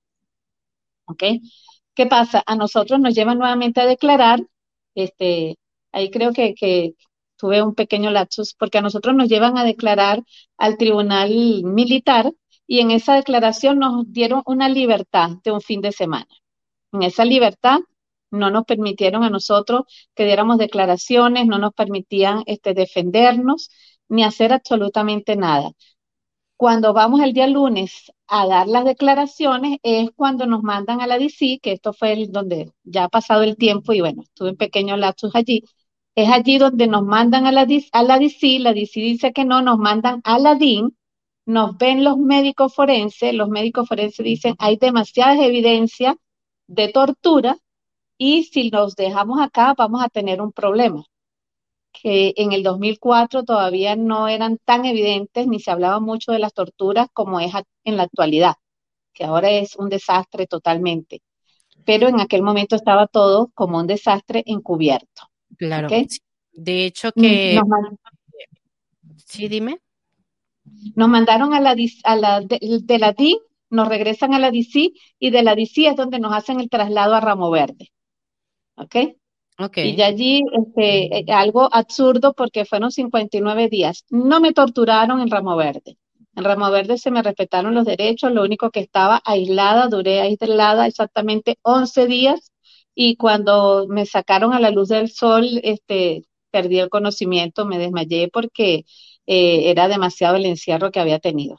¿Ok? 1.07 1.23
¿Qué 1.95 2.07
pasa? 2.07 2.43
A 2.47 2.57
nosotros 2.57 3.01
nos 3.01 3.15
llevan 3.15 3.39
nuevamente 3.39 3.81
a 3.81 3.87
declarar, 3.87 4.41
este, 4.95 5.57
ahí 5.93 6.11
creo 6.11 6.33
que, 6.33 6.55
que, 6.55 6.95
tuve 7.43 7.61
un 7.61 7.75
pequeño 7.75 8.11
lapsus, 8.13 8.55
porque 8.55 8.79
a 8.79 8.83
nosotros 8.83 9.17
nos 9.17 9.29
llevan 9.29 9.59
a 9.59 9.65
declarar 9.65 10.23
al 10.59 10.77
tribunal 10.79 11.29
militar 11.65 12.33
y 12.69 12.79
en 12.79 12.93
esa 12.93 13.17
declaración 13.17 13.81
nos 13.81 14.05
dieron 14.13 14.43
una 14.47 14.69
libertad 14.69 15.31
de 15.43 15.51
un 15.51 15.61
fin 15.61 15.81
de 15.81 15.91
semana. 15.91 16.29
En 16.93 17.03
esa 17.03 17.25
libertad 17.25 17.81
no 18.31 18.53
nos 18.53 18.65
permitieron 18.65 19.25
a 19.25 19.31
nosotros 19.31 19.83
que 20.15 20.25
diéramos 20.25 20.57
declaraciones, 20.57 21.47
no 21.49 21.59
nos 21.59 21.73
permitían 21.75 22.45
este, 22.47 22.75
defendernos 22.75 23.71
ni 24.09 24.23
hacer 24.23 24.53
absolutamente 24.53 25.35
nada. 25.35 25.73
Cuando 26.57 26.93
vamos 26.93 27.23
el 27.23 27.33
día 27.33 27.49
lunes 27.49 28.13
a 28.29 28.47
dar 28.47 28.69
las 28.69 28.85
declaraciones 28.85 29.79
es 29.83 30.11
cuando 30.15 30.47
nos 30.47 30.63
mandan 30.63 31.01
a 31.01 31.09
la 31.09 31.19
DC, 31.19 31.59
que 31.61 31.73
esto 31.73 31.93
fue 31.93 32.13
el, 32.13 32.31
donde 32.31 32.71
ya 32.85 33.05
ha 33.05 33.09
pasado 33.09 33.43
el 33.43 33.57
tiempo 33.57 33.93
y 33.93 34.01
bueno, 34.01 34.23
tuve 34.35 34.51
un 34.51 34.57
pequeño 34.57 34.97
lapsus 34.97 35.35
allí, 35.35 35.65
es 36.15 36.29
allí 36.29 36.59
donde 36.59 36.87
nos 36.87 37.05
mandan 37.05 37.47
a 37.47 37.53
la, 37.53 37.67
a 37.93 38.03
la 38.03 38.19
DC, 38.19 38.59
la 38.61 38.73
DC 38.73 39.01
dice 39.01 39.33
que 39.33 39.45
no, 39.45 39.63
nos 39.63 39.79
mandan 39.79 40.21
a 40.25 40.39
la 40.39 40.55
DIN, 40.55 40.97
nos 41.47 41.77
ven 41.79 42.05
los 42.05 42.19
médicos 42.19 42.75
forenses, 42.75 43.35
los 43.35 43.49
médicos 43.49 43.89
forenses 43.89 44.25
dicen 44.25 44.55
hay 44.59 44.77
demasiadas 44.77 45.39
evidencias 45.41 46.17
de 46.67 46.89
tortura 46.89 47.57
y 48.19 48.45
si 48.45 48.71
nos 48.71 48.95
dejamos 48.95 49.41
acá 49.41 49.75
vamos 49.77 50.03
a 50.03 50.09
tener 50.09 50.41
un 50.41 50.53
problema 50.53 51.05
que 51.93 52.35
en 52.37 52.53
el 52.53 52.63
2004 52.63 53.45
todavía 53.45 53.97
no 53.97 54.29
eran 54.29 54.59
tan 54.65 54.85
evidentes 54.87 55.47
ni 55.47 55.61
se 55.61 55.71
hablaba 55.71 56.01
mucho 56.01 56.33
de 56.33 56.39
las 56.39 56.55
torturas 56.55 57.09
como 57.13 57.41
es 57.41 57.53
en 57.85 57.97
la 57.97 58.05
actualidad, 58.05 58.55
que 59.13 59.25
ahora 59.25 59.51
es 59.51 59.77
un 59.77 59.89
desastre 59.89 60.47
totalmente. 60.47 61.23
Pero 61.85 62.09
en 62.09 62.21
aquel 62.21 62.43
momento 62.43 62.77
estaba 62.77 63.07
todo 63.07 63.51
como 63.55 63.79
un 63.79 63.87
desastre 63.87 64.43
encubierto. 64.47 65.32
Claro. 65.57 65.89
De 66.53 66.85
hecho 66.85 67.09
mm, 67.15 67.21
que... 67.21 67.61
sí, 69.27 69.49
dime. 69.49 69.79
Nos 70.95 71.09
mandaron 71.09 71.55
a 71.55 71.61
la, 71.61 71.75
a 72.05 72.17
la 72.17 72.41
de, 72.41 72.99
la 72.99 73.13
DIN, 73.13 73.39
nos 73.71 73.89
regresan 73.89 74.35
a 74.35 74.39
la 74.39 74.51
DC 74.51 74.93
y 75.19 75.31
de 75.31 75.43
la 75.43 75.55
DC 75.55 75.89
es 75.89 75.97
donde 75.97 76.21
nos 76.21 76.33
hacen 76.35 76.61
el 76.61 76.69
traslado 76.69 77.15
a 77.15 77.21
Ramo 77.21 77.51
Verde. 77.51 77.91
¿Ok? 78.77 78.97
Okay. 79.59 79.95
Y 79.95 80.03
allí, 80.03 80.43
este, 80.53 81.19
eh, 81.19 81.33
algo 81.33 81.69
absurdo 81.73 82.33
porque 82.33 82.65
fueron 82.65 82.91
59 82.91 83.69
días. 83.69 84.05
No 84.11 84.41
me 84.41 84.53
torturaron 84.53 85.21
en 85.21 85.31
Ramo 85.31 85.57
Verde. 85.57 85.99
En 86.35 86.45
Ramo 86.45 86.71
Verde 86.71 86.97
se 86.97 87.11
me 87.11 87.23
respetaron 87.23 87.75
los 87.75 87.85
derechos, 87.85 88.33
lo 88.33 88.43
único 88.43 88.71
que 88.71 88.81
estaba 88.81 89.21
aislada, 89.25 89.89
duré 89.89 90.21
aislada 90.21 90.87
exactamente 90.87 91.59
11 91.63 92.07
días 92.07 92.52
y 92.95 93.17
cuando 93.17 93.87
me 93.89 94.07
sacaron 94.07 94.53
a 94.55 94.61
la 94.61 94.71
luz 94.71 94.89
del 94.89 95.11
sol, 95.11 95.47
este, 95.63 96.25
perdí 96.51 96.79
el 96.81 96.91
conocimiento, 96.91 97.67
me 97.67 97.79
desmayé 97.79 98.29
porque 98.33 98.85
eh, 99.27 99.71
era 99.71 99.89
demasiado 99.89 100.37
el 100.37 100.47
encierro 100.47 100.91
que 100.91 101.01
había 101.01 101.19
tenido. 101.21 101.59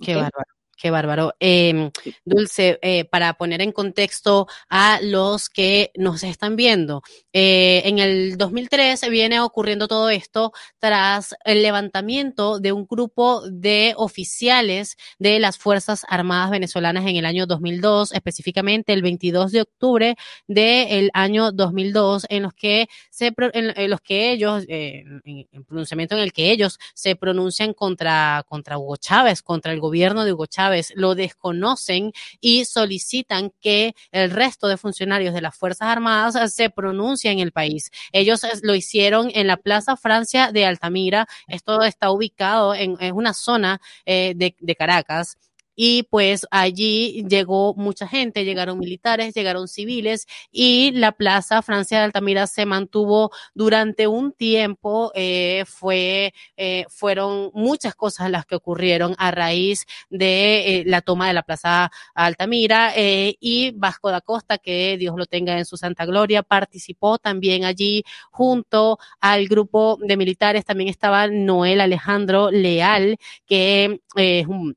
Qué 0.00 0.16
bárbaro. 0.16 0.55
Qué 0.78 0.90
bárbaro. 0.90 1.32
Em, 1.40 1.90
Dulce, 2.26 2.78
eh, 2.82 3.06
para 3.06 3.32
poner 3.34 3.62
en 3.62 3.72
contexto 3.72 4.46
a 4.68 5.00
los 5.00 5.48
que 5.48 5.90
nos 5.96 6.22
están 6.22 6.54
viendo, 6.54 7.02
eh, 7.32 7.80
en 7.86 7.98
el 7.98 8.36
2003 8.36 9.08
viene 9.08 9.40
ocurriendo 9.40 9.88
todo 9.88 10.10
esto 10.10 10.52
tras 10.78 11.34
el 11.46 11.62
levantamiento 11.62 12.60
de 12.60 12.72
un 12.72 12.86
grupo 12.86 13.40
de 13.48 13.94
oficiales 13.96 14.98
de 15.18 15.38
las 15.38 15.56
Fuerzas 15.56 16.04
Armadas 16.10 16.50
venezolanas 16.50 17.06
en 17.06 17.16
el 17.16 17.24
año 17.24 17.46
2002, 17.46 18.12
específicamente 18.12 18.92
el 18.92 19.00
22 19.00 19.52
de 19.52 19.62
octubre 19.62 20.16
del 20.46 21.10
año 21.14 21.52
2002, 21.52 22.26
en 22.28 22.42
los 22.42 22.52
que 22.52 22.88
se 23.08 23.32
en, 23.54 23.90
los 23.90 24.00
que 24.02 24.30
ellos, 24.30 24.64
eh, 24.68 25.04
en, 25.24 25.48
en 25.50 25.64
pronunciamiento 25.64 26.14
en 26.16 26.20
el 26.20 26.34
que 26.34 26.50
ellos 26.50 26.78
se 26.92 27.16
pronuncian 27.16 27.72
contra 27.72 28.44
contra 28.46 28.76
Hugo 28.76 28.98
Chávez, 28.98 29.42
contra 29.42 29.72
el 29.72 29.80
gobierno 29.80 30.26
de 30.26 30.34
Hugo 30.34 30.44
Chávez 30.44 30.65
lo 30.94 31.14
desconocen 31.14 32.12
y 32.40 32.64
solicitan 32.64 33.52
que 33.60 33.94
el 34.12 34.30
resto 34.30 34.68
de 34.68 34.76
funcionarios 34.76 35.34
de 35.34 35.40
las 35.40 35.56
Fuerzas 35.56 35.88
Armadas 35.88 36.54
se 36.54 36.70
pronuncien 36.70 37.34
en 37.34 37.40
el 37.40 37.52
país. 37.52 37.90
Ellos 38.12 38.42
lo 38.62 38.74
hicieron 38.74 39.30
en 39.34 39.46
la 39.46 39.56
Plaza 39.56 39.96
Francia 39.96 40.52
de 40.52 40.64
Altamira. 40.66 41.26
Esto 41.48 41.82
está 41.82 42.10
ubicado 42.10 42.74
en, 42.74 42.96
una 43.14 43.34
zona 43.34 43.80
eh, 44.04 44.34
de 44.34 44.74
Caracas 44.76 45.38
y 45.76 46.04
pues 46.04 46.46
allí 46.50 47.24
llegó 47.28 47.74
mucha 47.74 48.08
gente, 48.08 48.44
llegaron 48.44 48.78
militares, 48.78 49.34
llegaron 49.34 49.68
civiles 49.68 50.26
y 50.50 50.90
la 50.92 51.12
Plaza 51.12 51.62
Francia 51.62 51.98
de 51.98 52.04
Altamira 52.04 52.46
se 52.46 52.66
mantuvo 52.66 53.30
durante 53.54 54.06
un 54.08 54.32
tiempo, 54.32 55.12
eh, 55.14 55.64
fue, 55.66 56.32
eh, 56.56 56.86
fueron 56.88 57.50
muchas 57.54 57.94
cosas 57.94 58.30
las 58.30 58.46
que 58.46 58.56
ocurrieron 58.56 59.14
a 59.18 59.30
raíz 59.30 59.86
de 60.10 60.80
eh, 60.80 60.84
la 60.86 61.02
toma 61.02 61.28
de 61.28 61.34
la 61.34 61.42
Plaza 61.42 61.90
Altamira 62.14 62.92
eh, 62.96 63.36
y 63.40 63.72
Vasco 63.72 64.10
da 64.10 64.20
Costa, 64.22 64.58
que 64.58 64.96
Dios 64.98 65.14
lo 65.16 65.26
tenga 65.26 65.58
en 65.58 65.66
su 65.66 65.76
santa 65.76 66.06
gloria, 66.06 66.42
participó 66.42 67.18
también 67.18 67.64
allí 67.64 68.04
junto 68.30 68.98
al 69.20 69.46
grupo 69.46 69.98
de 70.00 70.16
militares, 70.16 70.64
también 70.64 70.88
estaba 70.88 71.26
Noel 71.28 71.80
Alejandro 71.80 72.50
Leal, 72.50 73.18
que 73.46 74.00
es 74.16 74.46
un 74.46 74.76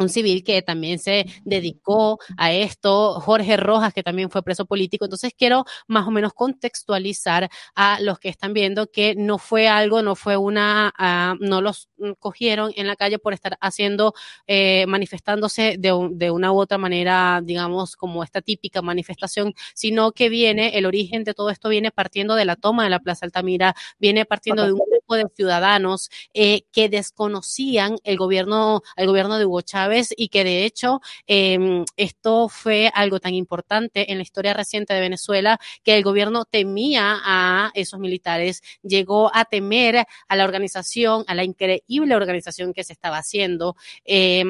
un 0.00 0.08
civil 0.08 0.42
que 0.42 0.62
también 0.62 0.98
se 0.98 1.26
dedicó 1.44 2.18
a 2.36 2.52
esto, 2.52 3.20
Jorge 3.20 3.56
Rojas, 3.56 3.92
que 3.92 4.02
también 4.02 4.30
fue 4.30 4.42
preso 4.42 4.64
político. 4.64 5.04
Entonces 5.04 5.32
quiero 5.36 5.64
más 5.86 6.06
o 6.06 6.10
menos 6.10 6.32
contextualizar 6.32 7.48
a 7.74 8.00
los 8.00 8.18
que 8.18 8.28
están 8.28 8.52
viendo 8.52 8.90
que 8.90 9.14
no 9.14 9.38
fue 9.38 9.68
algo, 9.68 10.02
no 10.02 10.16
fue 10.16 10.36
una, 10.36 10.92
uh, 10.98 11.36
no 11.44 11.60
los 11.60 11.88
cogieron 12.18 12.72
en 12.76 12.86
la 12.86 12.96
calle 12.96 13.18
por 13.18 13.34
estar 13.34 13.58
haciendo, 13.60 14.14
eh, 14.46 14.86
manifestándose 14.86 15.76
de, 15.78 16.08
de, 16.12 16.30
una 16.30 16.52
u 16.52 16.58
otra 16.58 16.78
manera, 16.78 17.40
digamos, 17.42 17.96
como 17.96 18.24
esta 18.24 18.40
típica 18.40 18.82
manifestación, 18.82 19.54
sino 19.74 20.12
que 20.12 20.28
viene, 20.28 20.78
el 20.78 20.86
origen 20.86 21.24
de 21.24 21.34
todo 21.34 21.50
esto 21.50 21.68
viene 21.68 21.90
partiendo 21.90 22.34
de 22.34 22.44
la 22.44 22.56
toma 22.56 22.84
de 22.84 22.90
la 22.90 23.00
Plaza 23.00 23.26
Altamira, 23.26 23.74
viene 23.98 24.24
partiendo 24.24 24.64
de 24.64 24.72
un 24.72 24.80
de 25.16 25.26
ciudadanos 25.34 26.10
eh, 26.34 26.62
que 26.72 26.88
desconocían 26.88 27.96
el 28.04 28.16
gobierno, 28.16 28.82
el 28.96 29.06
gobierno 29.06 29.38
de 29.38 29.46
Hugo 29.46 29.62
Chávez 29.62 30.12
y 30.16 30.28
que 30.28 30.44
de 30.44 30.64
hecho 30.64 31.00
eh, 31.26 31.84
esto 31.96 32.48
fue 32.48 32.90
algo 32.94 33.20
tan 33.20 33.34
importante 33.34 34.10
en 34.10 34.18
la 34.18 34.22
historia 34.22 34.54
reciente 34.54 34.94
de 34.94 35.00
Venezuela 35.00 35.58
que 35.82 35.96
el 35.96 36.02
gobierno 36.02 36.44
temía 36.44 37.18
a 37.24 37.70
esos 37.74 38.00
militares, 38.00 38.62
llegó 38.82 39.30
a 39.34 39.44
temer 39.44 40.06
a 40.28 40.36
la 40.36 40.44
organización, 40.44 41.24
a 41.26 41.34
la 41.34 41.44
increíble 41.44 42.14
organización 42.14 42.72
que 42.72 42.84
se 42.84 42.92
estaba 42.92 43.18
haciendo. 43.18 43.76
Eh, 44.04 44.44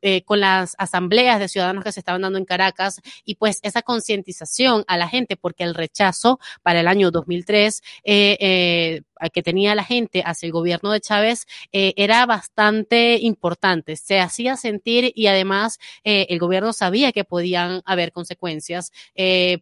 eh, 0.00 0.22
con 0.22 0.40
las 0.40 0.74
asambleas 0.78 1.38
de 1.40 1.48
ciudadanos 1.48 1.84
que 1.84 1.92
se 1.92 2.00
estaban 2.00 2.22
dando 2.22 2.38
en 2.38 2.44
Caracas 2.44 3.00
y 3.24 3.36
pues 3.36 3.58
esa 3.62 3.82
concientización 3.82 4.84
a 4.86 4.96
la 4.96 5.08
gente 5.08 5.36
porque 5.36 5.64
el 5.64 5.74
rechazo 5.74 6.38
para 6.62 6.80
el 6.80 6.88
año 6.88 7.10
2003 7.10 7.82
eh, 8.04 8.36
eh, 8.40 9.02
que 9.32 9.42
tenía 9.42 9.74
la 9.76 9.84
gente 9.84 10.22
hacia 10.26 10.46
el 10.48 10.52
gobierno 10.52 10.90
de 10.90 11.00
Chávez 11.00 11.46
era 11.70 12.26
bastante 12.26 13.18
importante. 13.20 13.94
Se 13.94 14.18
hacía 14.18 14.56
sentir 14.56 15.12
y 15.14 15.28
además 15.28 15.78
el 16.02 16.40
gobierno 16.40 16.72
sabía 16.72 17.12
que 17.12 17.22
podían 17.22 17.82
haber 17.84 18.10
consecuencias. 18.10 18.90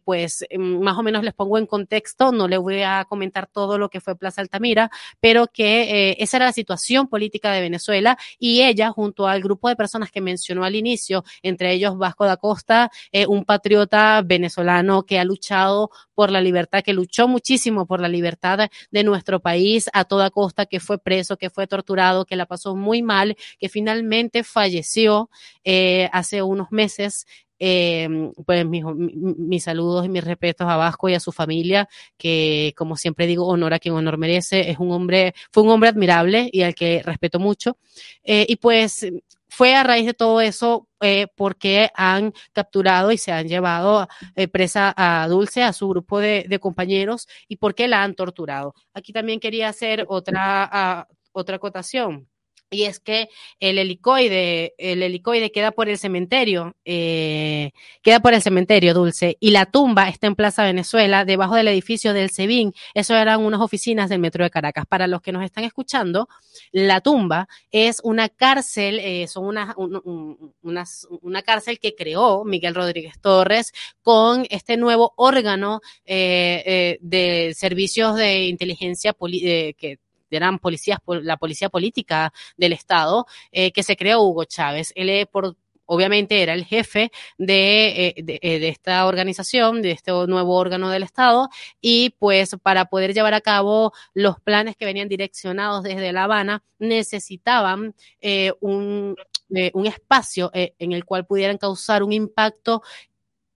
Pues 0.03 0.43
mm, 0.49 0.79
más 0.79 0.97
o 0.97 1.03
menos 1.03 1.23
les 1.23 1.35
pongo 1.35 1.59
en 1.59 1.67
contexto, 1.67 2.31
no 2.31 2.47
le 2.47 2.57
voy 2.57 2.81
a 2.81 3.05
comentar 3.07 3.45
todo 3.45 3.77
lo 3.77 3.89
que 3.89 4.01
fue 4.01 4.17
Plaza 4.17 4.41
Altamira, 4.41 4.89
pero 5.19 5.45
que 5.45 6.15
esa 6.17 6.37
era 6.37 6.47
la 6.47 6.53
situación 6.53 7.07
política 7.07 7.51
de 7.51 7.61
Venezuela 7.61 8.17
y 8.39 8.63
ella 8.63 8.89
junto 8.89 9.27
al 9.27 9.43
grupo 9.43 9.69
de 9.69 9.75
personas 9.75 10.00
que 10.09 10.21
mencionó 10.21 10.63
al 10.63 10.75
inicio, 10.75 11.23
entre 11.43 11.71
ellos 11.73 11.97
Vasco 11.97 12.25
da 12.25 12.37
Costa, 12.37 12.89
un 13.27 13.45
patriota 13.45 14.21
venezolano 14.25 15.03
que 15.03 15.19
ha 15.19 15.23
luchado 15.23 15.91
por 16.15 16.31
la 16.31 16.41
libertad, 16.41 16.83
que 16.83 16.93
luchó 16.93 17.27
muchísimo 17.27 17.85
por 17.85 17.99
la 17.99 18.07
libertad 18.07 18.69
de 18.89 19.03
nuestro 19.03 19.39
país 19.39 19.51
país 19.51 19.89
a 19.91 20.05
toda 20.05 20.29
costa, 20.29 20.65
que 20.65 20.79
fue 20.79 20.97
preso, 20.97 21.35
que 21.35 21.49
fue 21.49 21.67
torturado, 21.67 22.25
que 22.25 22.37
la 22.37 22.45
pasó 22.45 22.73
muy 22.73 23.01
mal, 23.01 23.35
que 23.59 23.67
finalmente 23.67 24.45
falleció 24.45 25.29
eh, 25.65 26.09
hace 26.13 26.41
unos 26.41 26.71
meses 26.71 27.25
eh, 27.63 28.09
pues 28.43 28.65
mis, 28.65 28.83
mis, 28.95 29.63
saludos 29.63 30.03
y 30.03 30.09
mis 30.09 30.23
respetos 30.23 30.67
a 30.67 30.77
Vasco 30.77 31.09
y 31.09 31.13
a 31.13 31.19
su 31.19 31.31
familia, 31.31 31.87
que 32.17 32.73
como 32.75 32.97
siempre 32.97 33.27
digo, 33.27 33.45
honor 33.45 33.75
a 33.75 33.79
quien 33.79 33.93
honor 33.93 34.17
merece, 34.17 34.71
es 34.71 34.79
un 34.79 34.91
hombre, 34.91 35.35
fue 35.51 35.61
un 35.61 35.69
hombre 35.69 35.89
admirable 35.89 36.49
y 36.51 36.63
al 36.63 36.73
que 36.73 37.03
respeto 37.05 37.39
mucho. 37.39 37.77
Eh, 38.23 38.47
y 38.49 38.55
pues 38.55 39.05
fue 39.47 39.75
a 39.75 39.83
raíz 39.83 40.07
de 40.07 40.15
todo 40.15 40.41
eso 40.41 40.87
eh, 41.01 41.27
porque 41.35 41.91
han 41.93 42.33
capturado 42.51 43.11
y 43.11 43.19
se 43.19 43.31
han 43.31 43.47
llevado 43.47 44.07
eh, 44.35 44.47
presa 44.47 44.91
a 44.97 45.27
Dulce, 45.27 45.61
a 45.61 45.73
su 45.73 45.87
grupo 45.87 46.19
de, 46.19 46.59
compañeros, 46.59 47.27
y 47.47 47.57
porque 47.57 47.87
la 47.87 48.01
han 48.01 48.15
torturado. 48.15 48.73
Aquí 48.93 49.13
también 49.13 49.39
quería 49.39 49.69
hacer 49.69 50.05
otra, 50.07 51.07
uh, 51.07 51.13
otra 51.33 51.57
acotación 51.57 52.30
y 52.71 52.83
es 52.83 52.99
que 52.99 53.29
el 53.59 53.77
helicoide, 53.77 54.73
el 54.77 55.03
helicoide 55.03 55.51
queda 55.51 55.71
por 55.71 55.89
el 55.89 55.97
cementerio, 55.97 56.73
eh, 56.85 57.71
queda 58.01 58.21
por 58.21 58.33
el 58.33 58.41
cementerio 58.41 58.93
Dulce, 58.93 59.35
y 59.41 59.51
la 59.51 59.65
tumba 59.65 60.07
está 60.07 60.27
en 60.27 60.35
Plaza 60.35 60.63
Venezuela, 60.63 61.25
debajo 61.25 61.55
del 61.55 61.67
edificio 61.67 62.13
del 62.13 62.29
SEBIN. 62.29 62.73
Eso 62.93 63.15
eran 63.15 63.41
unas 63.41 63.59
oficinas 63.59 64.09
del 64.09 64.19
Metro 64.19 64.45
de 64.45 64.49
Caracas. 64.49 64.85
Para 64.87 65.07
los 65.07 65.21
que 65.21 65.33
nos 65.33 65.43
están 65.43 65.65
escuchando, 65.65 66.29
la 66.71 67.01
tumba 67.01 67.49
es 67.71 67.99
una 68.03 68.29
cárcel, 68.29 68.99
eh, 68.99 69.27
son 69.27 69.45
una, 69.45 69.73
un, 69.75 70.53
una, 70.61 70.85
una, 71.21 71.41
cárcel 71.41 71.77
que 71.77 71.93
creó 71.93 72.45
Miguel 72.45 72.73
Rodríguez 72.73 73.19
Torres 73.19 73.73
con 74.01 74.45
este 74.49 74.77
nuevo 74.77 75.13
órgano 75.17 75.81
eh, 76.05 76.63
eh 76.65 76.97
de 77.01 77.53
servicios 77.53 78.15
de 78.15 78.45
inteligencia 78.45 79.13
eh, 79.43 79.73
que 79.77 79.99
eran 80.37 80.59
policías, 80.59 80.99
la 81.07 81.37
policía 81.37 81.69
política 81.69 82.33
del 82.57 82.73
Estado, 82.73 83.25
eh, 83.51 83.71
que 83.71 83.83
se 83.83 83.95
creó 83.95 84.21
Hugo 84.21 84.45
Chávez. 84.45 84.91
Él 84.95 85.27
por 85.27 85.55
obviamente 85.91 86.41
era 86.41 86.53
el 86.53 86.63
jefe 86.63 87.11
de, 87.37 88.13
eh, 88.15 88.23
de, 88.23 88.69
esta 88.69 89.05
organización, 89.05 89.81
de 89.81 89.91
este 89.91 90.11
nuevo 90.11 90.55
órgano 90.55 90.89
del 90.89 91.03
Estado, 91.03 91.49
y 91.81 92.11
pues 92.17 92.55
para 92.63 92.85
poder 92.85 93.13
llevar 93.13 93.33
a 93.33 93.41
cabo 93.41 93.91
los 94.13 94.39
planes 94.39 94.77
que 94.77 94.85
venían 94.85 95.09
direccionados 95.09 95.83
desde 95.83 96.13
La 96.13 96.23
Habana, 96.23 96.63
necesitaban 96.79 97.93
eh, 98.21 98.53
un, 98.61 99.15
eh, 99.53 99.71
un 99.73 99.85
espacio 99.85 100.49
eh, 100.53 100.75
en 100.79 100.93
el 100.93 101.03
cual 101.03 101.25
pudieran 101.25 101.57
causar 101.57 102.03
un 102.03 102.13
impacto 102.13 102.83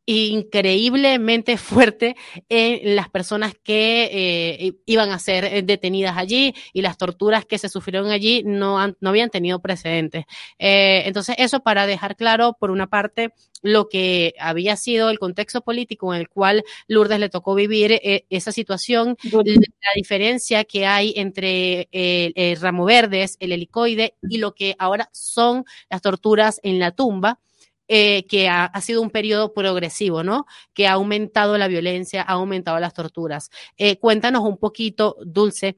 increíblemente 0.06 1.58
fuerte 1.58 2.16
en 2.50 2.96
las 2.96 3.10
personas 3.10 3.54
que 3.64 4.10
eh, 4.12 4.74
iban 4.86 5.12
a 5.12 5.20
ser 5.20 5.46
eh, 5.46 5.62
detenidas 5.64 6.18
allí 6.18 6.54
y 6.74 6.82
las 6.82 6.98
torturas 6.98 7.46
que 7.46 7.58
se 7.58 7.70
sufrieron 7.70 8.12
allí 8.12 8.44
no, 8.46 8.80
han, 8.80 8.96
no 9.00 9.10
habían 9.10 9.30
tenido 9.30 9.60
precedentes. 9.62 10.26
Eh, 10.60 11.04
entonces, 11.06 11.36
eso 11.40 11.62
para 11.62 11.88
dejar 11.88 12.16
claro, 12.16 12.56
por 12.60 12.72
una 12.72 12.88
parte, 12.88 13.34
lo 13.62 13.90
que 13.90 14.36
había 14.40 14.76
sido 14.76 15.10
el 15.10 15.18
contexto 15.18 15.62
político 15.62 16.14
en 16.14 16.22
el 16.22 16.30
cual 16.30 16.64
Lourdes 16.88 17.20
le 17.20 17.30
tocó 17.30 17.56
vivir 17.56 17.94
eh, 17.94 18.26
esa 18.30 18.52
situación, 18.52 19.18
la 19.24 19.92
diferencia 19.96 20.66
que 20.66 20.86
hay 20.86 21.14
entre 21.16 21.88
el, 21.92 22.34
el 22.36 22.62
ramo 22.62 22.86
verdes, 22.86 23.38
el 23.40 23.52
helicoide 23.52 24.16
y 24.22 24.38
lo 24.38 24.54
que 24.54 24.76
ahora 24.78 25.10
son 25.14 25.66
las 25.90 26.02
torturas 26.02 26.60
en 26.62 26.78
la 26.78 26.92
tumba 26.92 27.40
eh, 27.88 28.26
que 28.28 28.50
ha, 28.50 28.70
sido 28.82 29.02
un 29.02 29.12
periodo 29.12 29.54
progresivo, 29.54 30.24
¿no? 30.24 30.46
Que 30.74 30.88
ha 30.88 30.94
aumentado 30.94 31.58
la 31.58 31.68
violencia, 31.68 32.22
ha 32.24 32.34
aumentado 32.34 32.80
las 32.80 32.94
torturas. 32.94 33.50
Eh, 33.78 33.98
cuéntanos 33.98 34.44
un 34.44 34.58
poquito, 34.58 35.18
Dulce, 35.24 35.78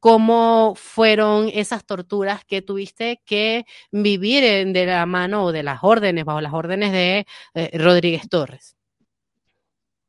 cómo 0.00 0.74
fueron 0.76 1.48
esas 1.52 1.86
torturas 1.86 2.44
que 2.44 2.60
tuviste 2.60 3.22
que 3.24 3.64
vivir 3.90 4.42
de 4.42 4.86
la 4.86 5.06
mano 5.06 5.44
o 5.44 5.52
de 5.52 5.62
las 5.62 5.78
órdenes, 5.82 6.24
bajo 6.24 6.40
las 6.40 6.52
órdenes 6.52 6.92
de 6.92 7.26
eh, 7.54 7.78
Rodríguez 7.78 8.28
Torres. 8.28 8.76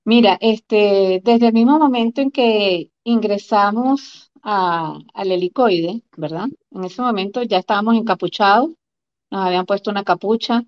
Mira, 0.04 0.38
este, 0.42 1.22
desde 1.24 1.48
el 1.48 1.54
mismo 1.54 1.80
momento 1.80 2.22
en 2.22 2.30
que 2.32 2.92
ingresamos 3.04 4.32
al 4.44 5.32
helicoide, 5.32 6.04
¿verdad? 6.18 6.48
En 6.72 6.84
ese 6.84 7.02
momento 7.02 7.42
ya 7.42 7.58
estábamos 7.58 7.96
encapuchados, 7.96 8.70
nos 9.32 9.46
habían 9.46 9.66
puesto 9.66 9.90
una 9.90 10.04
capucha, 10.04 10.64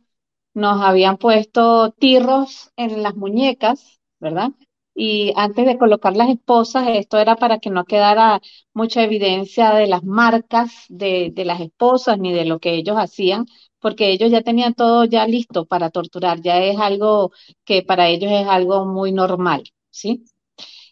nos 0.57 0.81
habían 0.81 1.17
puesto 1.17 1.91
tirros 1.91 2.71
en 2.77 3.03
las 3.03 3.15
muñecas, 3.15 3.99
¿verdad? 4.19 4.51
Y 4.95 5.31
antes 5.35 5.65
de 5.67 5.77
colocar 5.77 6.15
las 6.17 6.29
esposas, 6.29 6.87
esto 6.89 7.19
era 7.19 7.35
para 7.35 7.59
que 7.59 7.69
no 7.69 7.85
quedara 7.85 8.41
mucha 8.73 9.03
evidencia 9.03 9.71
de 9.75 9.85
las 9.87 10.03
marcas 10.03 10.71
de, 10.89 11.29
de 11.33 11.45
las 11.45 11.61
esposas 11.61 12.17
ni 12.19 12.33
de 12.33 12.45
lo 12.45 12.59
que 12.59 12.73
ellos 12.73 12.97
hacían, 12.97 13.45
porque 13.79 14.09
ellos 14.11 14.31
ya 14.31 14.41
tenían 14.41 14.73
todo 14.73 15.05
ya 15.05 15.27
listo 15.27 15.65
para 15.65 15.91
torturar, 15.91 16.41
ya 16.41 16.59
es 16.63 16.79
algo 16.79 17.31
que 17.63 17.83
para 17.83 18.07
ellos 18.09 18.31
es 18.31 18.47
algo 18.47 18.85
muy 18.85 19.11
normal, 19.11 19.63
¿sí? 19.91 20.25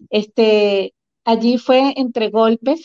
Este, 0.09 0.93
allí 1.25 1.57
fue 1.57 1.93
entre 1.97 2.29
golpes, 2.29 2.83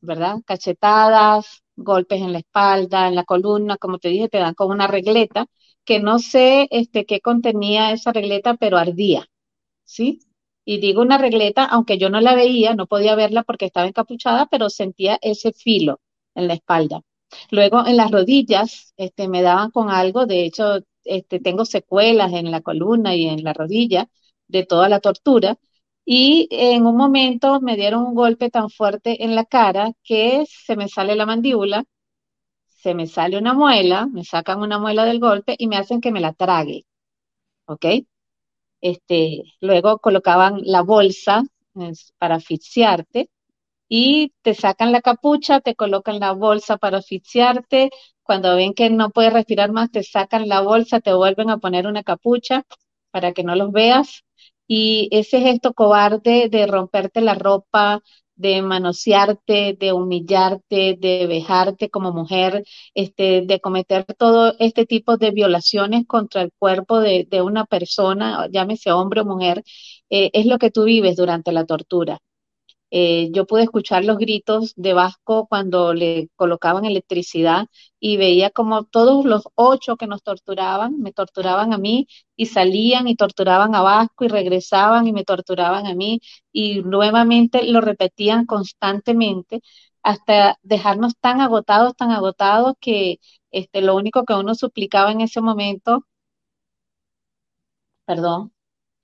¿verdad? 0.00 0.38
Cachetadas, 0.46 1.62
golpes 1.76 2.20
en 2.22 2.32
la 2.32 2.38
espalda, 2.40 3.08
en 3.08 3.14
la 3.14 3.24
columna, 3.24 3.76
como 3.78 3.98
te 3.98 4.08
dije, 4.08 4.28
te 4.28 4.38
dan 4.38 4.54
con 4.54 4.70
una 4.70 4.86
regleta, 4.86 5.46
que 5.84 6.00
no 6.00 6.18
sé 6.18 6.68
este, 6.70 7.06
qué 7.06 7.20
contenía 7.20 7.92
esa 7.92 8.12
regleta, 8.12 8.54
pero 8.56 8.78
ardía, 8.78 9.26
¿sí? 9.84 10.20
Y 10.64 10.78
digo 10.80 11.02
una 11.02 11.18
regleta, 11.18 11.64
aunque 11.64 11.98
yo 11.98 12.10
no 12.10 12.20
la 12.20 12.34
veía, 12.34 12.74
no 12.74 12.86
podía 12.86 13.14
verla 13.16 13.42
porque 13.44 13.66
estaba 13.66 13.86
encapuchada, 13.86 14.46
pero 14.50 14.70
sentía 14.70 15.18
ese 15.22 15.52
filo 15.52 16.00
en 16.34 16.48
la 16.48 16.54
espalda. 16.54 17.02
Luego 17.50 17.86
en 17.86 17.96
las 17.96 18.10
rodillas 18.10 18.94
este, 18.96 19.28
me 19.28 19.42
daban 19.42 19.70
con 19.70 19.90
algo, 19.90 20.26
de 20.26 20.44
hecho 20.44 20.80
este, 21.04 21.40
tengo 21.40 21.64
secuelas 21.64 22.32
en 22.32 22.50
la 22.50 22.60
columna 22.62 23.14
y 23.14 23.26
en 23.26 23.44
la 23.44 23.52
rodilla 23.52 24.08
de 24.48 24.64
toda 24.66 24.88
la 24.88 25.00
tortura. 25.00 25.56
Y 26.06 26.48
en 26.50 26.86
un 26.86 26.96
momento 26.96 27.60
me 27.60 27.76
dieron 27.76 28.04
un 28.04 28.14
golpe 28.14 28.50
tan 28.50 28.70
fuerte 28.70 29.24
en 29.24 29.34
la 29.34 29.44
cara 29.44 29.92
que 30.02 30.44
se 30.46 30.76
me 30.76 30.88
sale 30.88 31.16
la 31.16 31.26
mandíbula, 31.26 31.84
se 32.84 32.94
me 32.94 33.06
sale 33.06 33.38
una 33.38 33.54
muela, 33.54 34.06
me 34.06 34.24
sacan 34.24 34.60
una 34.60 34.78
muela 34.78 35.06
del 35.06 35.18
golpe 35.18 35.56
y 35.58 35.68
me 35.68 35.78
hacen 35.78 36.02
que 36.02 36.12
me 36.12 36.20
la 36.20 36.34
trague. 36.34 36.84
¿Ok? 37.66 37.86
Este, 38.80 39.42
luego 39.60 39.98
colocaban 39.98 40.60
la 40.64 40.82
bolsa 40.82 41.42
para 42.18 42.36
asfixiarte 42.36 43.30
y 43.88 44.34
te 44.42 44.54
sacan 44.54 44.92
la 44.92 45.02
capucha, 45.02 45.60
te 45.60 45.74
colocan 45.76 46.20
la 46.20 46.32
bolsa 46.32 46.76
para 46.78 46.98
asfixiarte. 46.98 47.90
Cuando 48.22 48.56
ven 48.56 48.74
que 48.74 48.90
no 48.90 49.10
puedes 49.10 49.32
respirar 49.32 49.72
más, 49.72 49.90
te 49.90 50.02
sacan 50.02 50.48
la 50.48 50.60
bolsa, 50.60 51.00
te 51.00 51.14
vuelven 51.14 51.50
a 51.50 51.58
poner 51.58 51.86
una 51.86 52.02
capucha 52.02 52.64
para 53.10 53.32
que 53.32 53.44
no 53.44 53.56
los 53.56 53.72
veas. 53.72 54.24
Y 54.66 55.08
ese 55.12 55.40
gesto 55.40 55.74
cobarde 55.74 56.48
de 56.50 56.66
romperte 56.66 57.22
la 57.22 57.34
ropa, 57.34 58.02
de 58.36 58.62
manosearte, 58.62 59.76
de 59.78 59.92
humillarte, 59.92 60.96
de 60.98 61.26
vejarte 61.26 61.90
como 61.90 62.12
mujer, 62.12 62.64
este, 62.94 63.42
de 63.42 63.60
cometer 63.60 64.04
todo 64.18 64.54
este 64.58 64.86
tipo 64.86 65.16
de 65.16 65.30
violaciones 65.30 66.06
contra 66.06 66.42
el 66.42 66.52
cuerpo 66.58 67.00
de, 67.00 67.26
una 67.42 67.64
persona, 67.66 68.48
llámese 68.50 68.92
hombre 68.92 69.20
o 69.22 69.24
mujer, 69.24 69.62
eh, 70.10 70.30
es 70.32 70.46
lo 70.46 70.58
que 70.58 70.70
tú 70.70 70.84
vives 70.84 71.16
durante 71.16 71.52
la 71.52 71.64
tortura. 71.66 72.18
Eh, 72.96 73.30
yo 73.32 73.44
pude 73.46 73.64
escuchar 73.64 74.04
los 74.04 74.18
gritos 74.18 74.72
de 74.76 74.94
Vasco 74.94 75.46
cuando 75.48 75.94
le 75.94 76.28
colocaban 76.36 76.84
electricidad 76.84 77.66
y 77.98 78.16
veía 78.18 78.50
como 78.50 78.84
todos 78.84 79.24
los 79.24 79.48
ocho 79.56 79.96
que 79.96 80.06
nos 80.06 80.22
torturaban, 80.22 81.00
me 81.00 81.12
torturaban 81.12 81.72
a 81.72 81.78
mí 81.78 82.06
y 82.36 82.46
salían 82.46 83.08
y 83.08 83.16
torturaban 83.16 83.74
a 83.74 83.82
Vasco 83.82 84.24
y 84.24 84.28
regresaban 84.28 85.08
y 85.08 85.12
me 85.12 85.24
torturaban 85.24 85.86
a 85.86 85.94
mí 85.94 86.20
y 86.52 86.82
nuevamente 86.82 87.64
lo 87.64 87.80
repetían 87.80 88.46
constantemente 88.46 89.60
hasta 90.04 90.58
dejarnos 90.62 91.14
tan 91.18 91.40
agotados, 91.40 91.96
tan 91.96 92.12
agotados 92.12 92.74
que 92.80 93.18
este, 93.50 93.82
lo 93.82 93.96
único 93.96 94.24
que 94.24 94.34
uno 94.34 94.54
suplicaba 94.54 95.10
en 95.12 95.20
ese 95.22 95.40
momento, 95.40 96.04
perdón, 98.04 98.52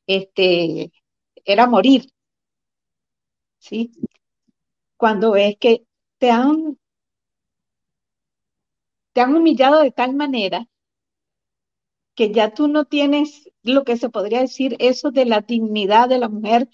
este, 0.07 0.93
era 1.45 1.67
morir, 1.69 2.05
¿sí? 3.61 3.93
Cuando 4.97 5.33
ves 5.33 5.57
que 5.59 5.85
te 6.19 6.31
han, 6.31 6.79
te 9.13 9.25
humillado 9.25 9.83
de 9.83 9.93
tal 9.93 10.17
manera 10.17 10.67
que 12.15 12.33
ya 12.33 12.53
tú 12.55 12.69
no 12.69 12.85
tienes 12.85 13.49
lo 13.63 13.85
que 13.85 13.97
se 13.97 14.11
podría 14.11 14.41
decir, 14.41 14.77
eso 14.79 15.11
de 15.11 15.25
la 15.27 15.41
dignidad 15.41 16.09
de 16.09 16.19
la 16.19 16.29
mujer, 16.29 16.69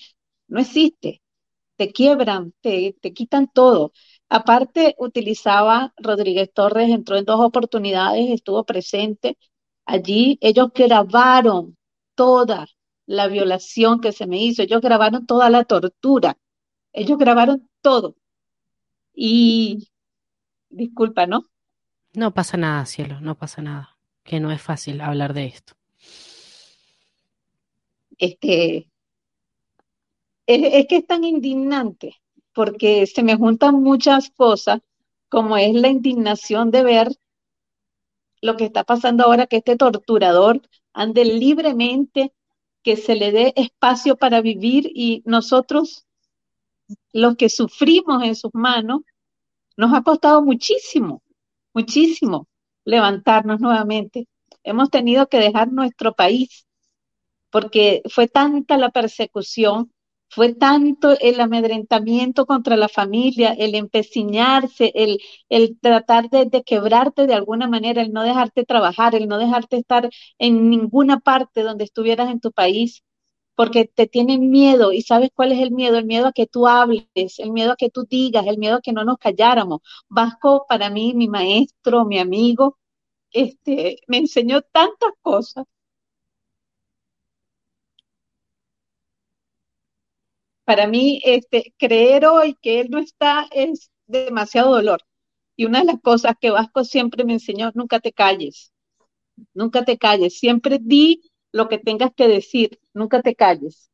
no 0.48 0.60
existe. 0.60 1.22
Te 1.76 1.92
quiebran, 1.92 2.54
te, 2.62 2.96
te 3.02 3.12
quitan 3.14 3.48
todo. 3.52 3.92
Aparte, 4.30 4.94
utilizaba 4.98 5.94
Rodríguez 5.98 6.52
Torres, 6.54 6.90
entró 6.90 7.16
en 7.16 7.24
dos 7.26 7.40
oportunidades, 7.40 8.30
estuvo 8.30 8.64
presente 8.64 9.38
allí. 9.86 10.38
Ellos 10.42 10.68
grabaron 10.74 11.76
toda 12.16 12.68
la 13.06 13.28
violación 13.28 14.00
que 14.00 14.12
se 14.12 14.26
me 14.26 14.38
hizo, 14.42 14.62
ellos 14.62 14.82
grabaron 14.82 15.26
toda 15.26 15.50
la 15.50 15.64
tortura. 15.64 16.38
Ellos 16.96 17.18
grabaron 17.18 17.68
todo. 17.82 18.16
Y 19.12 19.90
disculpa, 20.70 21.26
¿no? 21.26 21.44
No 22.14 22.32
pasa 22.32 22.56
nada, 22.56 22.86
cielo, 22.86 23.20
no 23.20 23.34
pasa 23.34 23.60
nada. 23.60 23.98
Que 24.24 24.40
no 24.40 24.50
es 24.50 24.62
fácil 24.62 25.02
hablar 25.02 25.34
de 25.34 25.44
esto. 25.44 25.74
Este, 28.16 28.88
es, 30.46 30.86
que 30.86 30.96
es 30.96 31.06
tan 31.06 31.24
indignante 31.24 32.16
porque 32.54 33.06
se 33.06 33.22
me 33.22 33.36
juntan 33.36 33.82
muchas 33.82 34.30
cosas, 34.30 34.80
como 35.28 35.58
es 35.58 35.74
la 35.74 35.88
indignación 35.88 36.70
de 36.70 36.82
ver 36.82 37.08
lo 38.40 38.56
que 38.56 38.64
está 38.64 38.84
pasando 38.84 39.24
ahora, 39.24 39.46
que 39.46 39.58
este 39.58 39.76
torturador 39.76 40.62
ande 40.94 41.26
libremente, 41.26 42.32
que 42.82 42.96
se 42.96 43.16
le 43.16 43.32
dé 43.32 43.52
espacio 43.54 44.16
para 44.16 44.40
vivir 44.40 44.90
y 44.94 45.22
nosotros 45.26 46.05
los 47.12 47.36
que 47.36 47.48
sufrimos 47.48 48.22
en 48.22 48.36
sus 48.36 48.52
manos, 48.54 49.00
nos 49.76 49.92
ha 49.94 50.02
costado 50.02 50.42
muchísimo, 50.42 51.22
muchísimo 51.74 52.48
levantarnos 52.84 53.60
nuevamente. 53.60 54.28
Hemos 54.62 54.90
tenido 54.90 55.28
que 55.28 55.38
dejar 55.38 55.72
nuestro 55.72 56.14
país 56.14 56.66
porque 57.50 58.02
fue 58.10 58.28
tanta 58.28 58.76
la 58.76 58.90
persecución, 58.90 59.92
fue 60.28 60.54
tanto 60.54 61.16
el 61.20 61.40
amedrentamiento 61.40 62.44
contra 62.46 62.76
la 62.76 62.88
familia, 62.88 63.52
el 63.52 63.74
empecinarse, 63.74 64.92
el, 64.94 65.18
el 65.48 65.78
tratar 65.80 66.28
de, 66.30 66.46
de, 66.46 66.62
quebrarte 66.64 67.26
de 67.26 67.34
alguna 67.34 67.68
manera, 67.68 68.02
el 68.02 68.12
no 68.12 68.22
dejarte 68.22 68.64
trabajar, 68.64 69.14
el 69.14 69.28
no 69.28 69.38
dejarte 69.38 69.76
estar 69.76 70.10
en 70.38 70.68
ninguna 70.68 71.20
parte 71.20 71.62
donde 71.62 71.84
estuvieras 71.84 72.30
en 72.30 72.40
tu 72.40 72.52
país, 72.52 73.02
porque 73.56 73.86
te 73.86 74.06
tienen 74.06 74.50
miedo 74.50 74.92
y 74.92 75.02
sabes 75.02 75.30
cuál 75.34 75.52
es 75.52 75.60
el 75.60 75.72
miedo, 75.72 75.98
el 75.98 76.06
miedo 76.06 76.28
a 76.28 76.32
que 76.32 76.46
tú 76.46 76.68
hables, 76.68 77.06
el 77.38 77.52
miedo 77.52 77.72
a 77.72 77.76
que 77.76 77.90
tú 77.90 78.04
digas, 78.08 78.46
el 78.46 78.58
miedo 78.58 78.76
a 78.76 78.80
que 78.82 78.92
no 78.92 79.04
nos 79.04 79.18
calláramos. 79.18 79.80
Vasco, 80.08 80.66
para 80.68 80.90
mí, 80.90 81.14
mi 81.14 81.28
maestro, 81.28 82.04
mi 82.04 82.18
amigo, 82.18 82.78
este, 83.32 83.98
me 84.08 84.18
enseñó 84.18 84.62
tantas 84.62 85.12
cosas. 85.22 85.64
Para 90.64 90.86
mí, 90.86 91.20
este, 91.24 91.72
creer 91.78 92.26
hoy 92.26 92.56
que 92.60 92.80
él 92.80 92.88
no 92.90 92.98
está 92.98 93.46
es 93.52 93.90
demasiado 94.06 94.72
dolor. 94.74 95.00
Y 95.56 95.64
una 95.66 95.80
de 95.80 95.86
las 95.86 96.00
cosas 96.02 96.34
que 96.40 96.50
Vasco 96.50 96.84
siempre 96.84 97.24
me 97.24 97.34
enseñó, 97.34 97.70
nunca 97.74 98.00
te 98.00 98.12
calles, 98.12 98.72
nunca 99.54 99.84
te 99.84 99.98
calles, 99.98 100.38
siempre 100.38 100.78
di 100.80 101.22
lo 101.56 101.68
que 101.68 101.78
tengas 101.78 102.12
que 102.14 102.28
decir, 102.28 102.78
nunca 102.92 103.22
te 103.22 103.34
calles. 103.34 103.90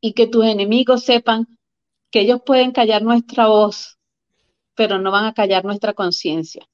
Y 0.00 0.12
que 0.14 0.26
tus 0.26 0.44
enemigos 0.44 1.04
sepan 1.04 1.46
que 2.10 2.20
ellos 2.20 2.40
pueden 2.44 2.72
callar 2.72 3.02
nuestra 3.02 3.46
voz, 3.46 3.98
pero 4.74 4.98
no 4.98 5.10
van 5.12 5.26
a 5.26 5.34
callar 5.34 5.64
nuestra 5.64 5.92
conciencia. 5.94 6.66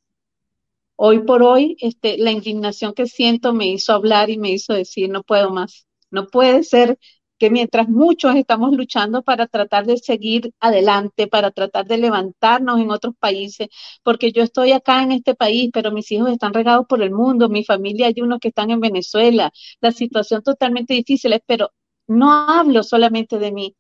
Hoy 0.96 1.20
por 1.24 1.42
hoy, 1.42 1.76
este, 1.80 2.16
la 2.18 2.30
indignación 2.30 2.94
que 2.94 3.06
siento 3.06 3.52
me 3.52 3.66
hizo 3.66 3.92
hablar 3.92 4.30
y 4.30 4.38
me 4.38 4.50
hizo 4.50 4.72
decir, 4.72 5.10
no 5.10 5.22
puedo 5.22 5.50
más. 5.50 5.86
No 6.10 6.26
puede 6.28 6.62
ser 6.62 6.98
que 7.38 7.50
mientras 7.50 7.88
muchos 7.88 8.36
estamos 8.36 8.72
luchando 8.76 9.22
para 9.22 9.46
tratar 9.46 9.86
de 9.86 9.98
seguir 9.98 10.52
adelante, 10.60 11.26
para 11.26 11.50
tratar 11.50 11.86
de 11.86 11.98
levantarnos 11.98 12.80
en 12.80 12.90
otros 12.90 13.14
países, 13.18 13.68
porque 14.02 14.32
yo 14.32 14.42
estoy 14.42 14.72
acá 14.72 15.02
en 15.02 15.12
este 15.12 15.34
país, 15.34 15.70
pero 15.72 15.92
mis 15.92 16.10
hijos 16.12 16.30
están 16.30 16.54
regados 16.54 16.86
por 16.88 17.02
el 17.02 17.10
mundo, 17.10 17.48
mi 17.48 17.64
familia 17.64 18.06
hay 18.08 18.20
unos 18.20 18.38
que 18.40 18.48
están 18.48 18.70
en 18.70 18.80
Venezuela, 18.80 19.52
la 19.80 19.92
situación 19.92 20.42
totalmente 20.42 20.94
difícil, 20.94 21.38
pero 21.46 21.70
no 22.06 22.32
hablo 22.32 22.82
solamente 22.82 23.38
de 23.38 23.52
mí, 23.52 23.76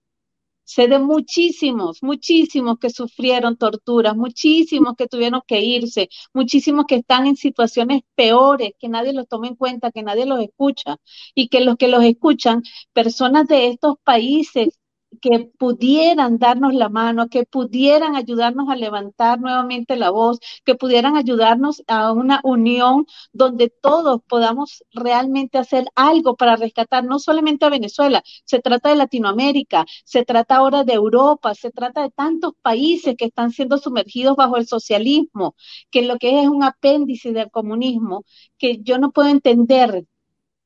Sé 0.64 0.88
de 0.88 0.98
muchísimos, 0.98 2.02
muchísimos 2.02 2.78
que 2.78 2.90
sufrieron 2.90 3.56
torturas, 3.56 4.16
muchísimos 4.16 4.94
que 4.96 5.06
tuvieron 5.06 5.42
que 5.46 5.60
irse, 5.60 6.08
muchísimos 6.32 6.86
que 6.86 6.96
están 6.96 7.26
en 7.26 7.36
situaciones 7.36 8.02
peores, 8.14 8.72
que 8.78 8.88
nadie 8.88 9.12
los 9.12 9.28
toma 9.28 9.48
en 9.48 9.56
cuenta, 9.56 9.92
que 9.92 10.02
nadie 10.02 10.26
los 10.26 10.40
escucha 10.40 10.96
y 11.34 11.48
que 11.48 11.60
los 11.60 11.76
que 11.76 11.88
los 11.88 12.02
escuchan, 12.04 12.62
personas 12.92 13.46
de 13.46 13.68
estos 13.68 13.96
países 14.04 14.78
que 15.24 15.50
pudieran 15.58 16.38
darnos 16.38 16.74
la 16.74 16.90
mano, 16.90 17.28
que 17.30 17.44
pudieran 17.46 18.14
ayudarnos 18.14 18.68
a 18.68 18.76
levantar 18.76 19.40
nuevamente 19.40 19.96
la 19.96 20.10
voz, 20.10 20.38
que 20.66 20.74
pudieran 20.74 21.16
ayudarnos 21.16 21.82
a 21.86 22.12
una 22.12 22.40
unión 22.44 23.06
donde 23.32 23.70
todos 23.70 24.20
podamos 24.28 24.84
realmente 24.92 25.56
hacer 25.56 25.86
algo 25.94 26.36
para 26.36 26.56
rescatar 26.56 27.04
no 27.04 27.18
solamente 27.18 27.64
a 27.64 27.70
Venezuela, 27.70 28.22
se 28.44 28.60
trata 28.60 28.90
de 28.90 28.96
Latinoamérica, 28.96 29.86
se 30.04 30.26
trata 30.26 30.56
ahora 30.56 30.84
de 30.84 30.92
Europa, 30.92 31.54
se 31.54 31.70
trata 31.70 32.02
de 32.02 32.10
tantos 32.10 32.52
países 32.60 33.16
que 33.16 33.24
están 33.24 33.50
siendo 33.50 33.78
sumergidos 33.78 34.36
bajo 34.36 34.58
el 34.58 34.66
socialismo, 34.66 35.56
que 35.90 36.02
lo 36.02 36.18
que 36.18 36.42
es 36.42 36.48
un 36.48 36.62
apéndice 36.64 37.32
del 37.32 37.50
comunismo, 37.50 38.24
que 38.58 38.82
yo 38.82 38.98
no 38.98 39.10
puedo 39.10 39.30
entender 39.30 40.04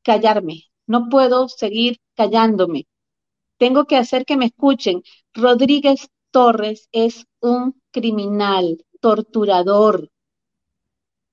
callarme, 0.02 0.64
no 0.88 1.08
puedo 1.08 1.48
seguir 1.48 1.98
callándome. 2.16 2.88
Tengo 3.58 3.84
que 3.86 3.96
hacer 3.96 4.24
que 4.24 4.36
me 4.36 4.46
escuchen. 4.46 5.02
Rodríguez 5.34 6.08
Torres 6.30 6.88
es 6.92 7.26
un 7.40 7.80
criminal, 7.90 8.84
torturador. 9.00 10.10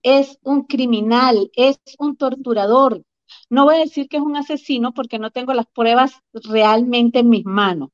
Es 0.04 0.38
un 0.44 0.64
criminal, 0.64 1.50
es 1.56 1.80
un 2.00 2.16
torturador. 2.16 3.04
No 3.50 3.66
voy 3.66 3.76
a 3.76 3.80
decir 3.80 4.08
que 4.08 4.18
es 4.18 4.24
un 4.24 4.36
asesino 4.36 4.94
porque 4.94 5.20
no 5.20 5.32
tengo 5.32 5.54
las 5.54 5.68
pruebas 5.68 6.22
realmente 6.34 7.20
en 7.20 7.30
mis 7.30 7.46
manos, 7.46 7.90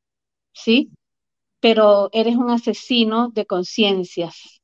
¿sí? 0.54 0.91
Pero 1.60 2.10
eres 2.12 2.36
un 2.36 2.50
asesino 2.50 3.30
de 3.30 3.46
conciencias. 3.46 4.62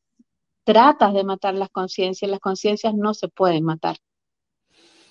Tratas 0.64 1.14
de 1.14 1.24
matar 1.24 1.56
las 1.56 1.70
conciencias, 1.70 2.30
las 2.30 2.42
conciencias 2.42 2.94
no 2.94 3.14
se 3.14 3.30
pueden 3.30 3.64
matar, 3.64 3.98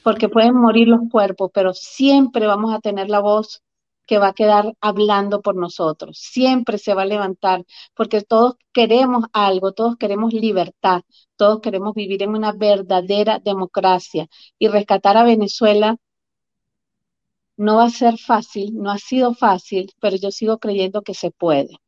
porque 0.03 0.29
pueden 0.29 0.55
morir 0.55 0.89
los 0.89 1.01
cuerpos, 1.11 1.51
pero 1.53 1.73
siempre 1.73 2.47
vamos 2.47 2.75
a 2.75 2.81
tener 2.81 3.09
la 3.09 3.21
voz 3.21 3.63
que 4.07 4.19
va 4.19 4.29
a 4.29 4.35
quedar 4.35 4.75
hablando 4.81 5.43
por 5.43 5.57
nosotros. 5.57 6.19
Siempre 6.19 6.79
se 6.79 6.95
va 6.95 7.03
a 7.03 7.07
levantar, 7.07 7.65
porque 7.95 8.23
todos 8.23 8.55
queremos 8.73 9.25
algo, 9.33 9.73
todos 9.73 9.97
queremos 9.97 10.33
libertad, 10.33 11.03
todos 11.37 11.61
queremos 11.61 11.95
vivir 11.95 12.23
en 12.23 12.31
una 12.31 12.53
verdadera 12.53 13.39
democracia 13.39 14.29
y 14.59 14.69
rescatar 14.69 15.17
a 15.17 15.25
Venezuela 15.25 15.97
no 17.57 17.77
va 17.77 17.85
a 17.85 17.91
ser 17.91 18.19
fácil, 18.19 18.75
no 18.75 18.91
ha 18.91 18.99
sido 18.99 19.35
fácil, 19.35 19.91
pero 20.01 20.17
yo 20.17 20.31
sigo 20.31 20.59
creyendo 20.59 21.03
que 21.03 21.15
se 21.15 21.31
puede. 21.31 21.79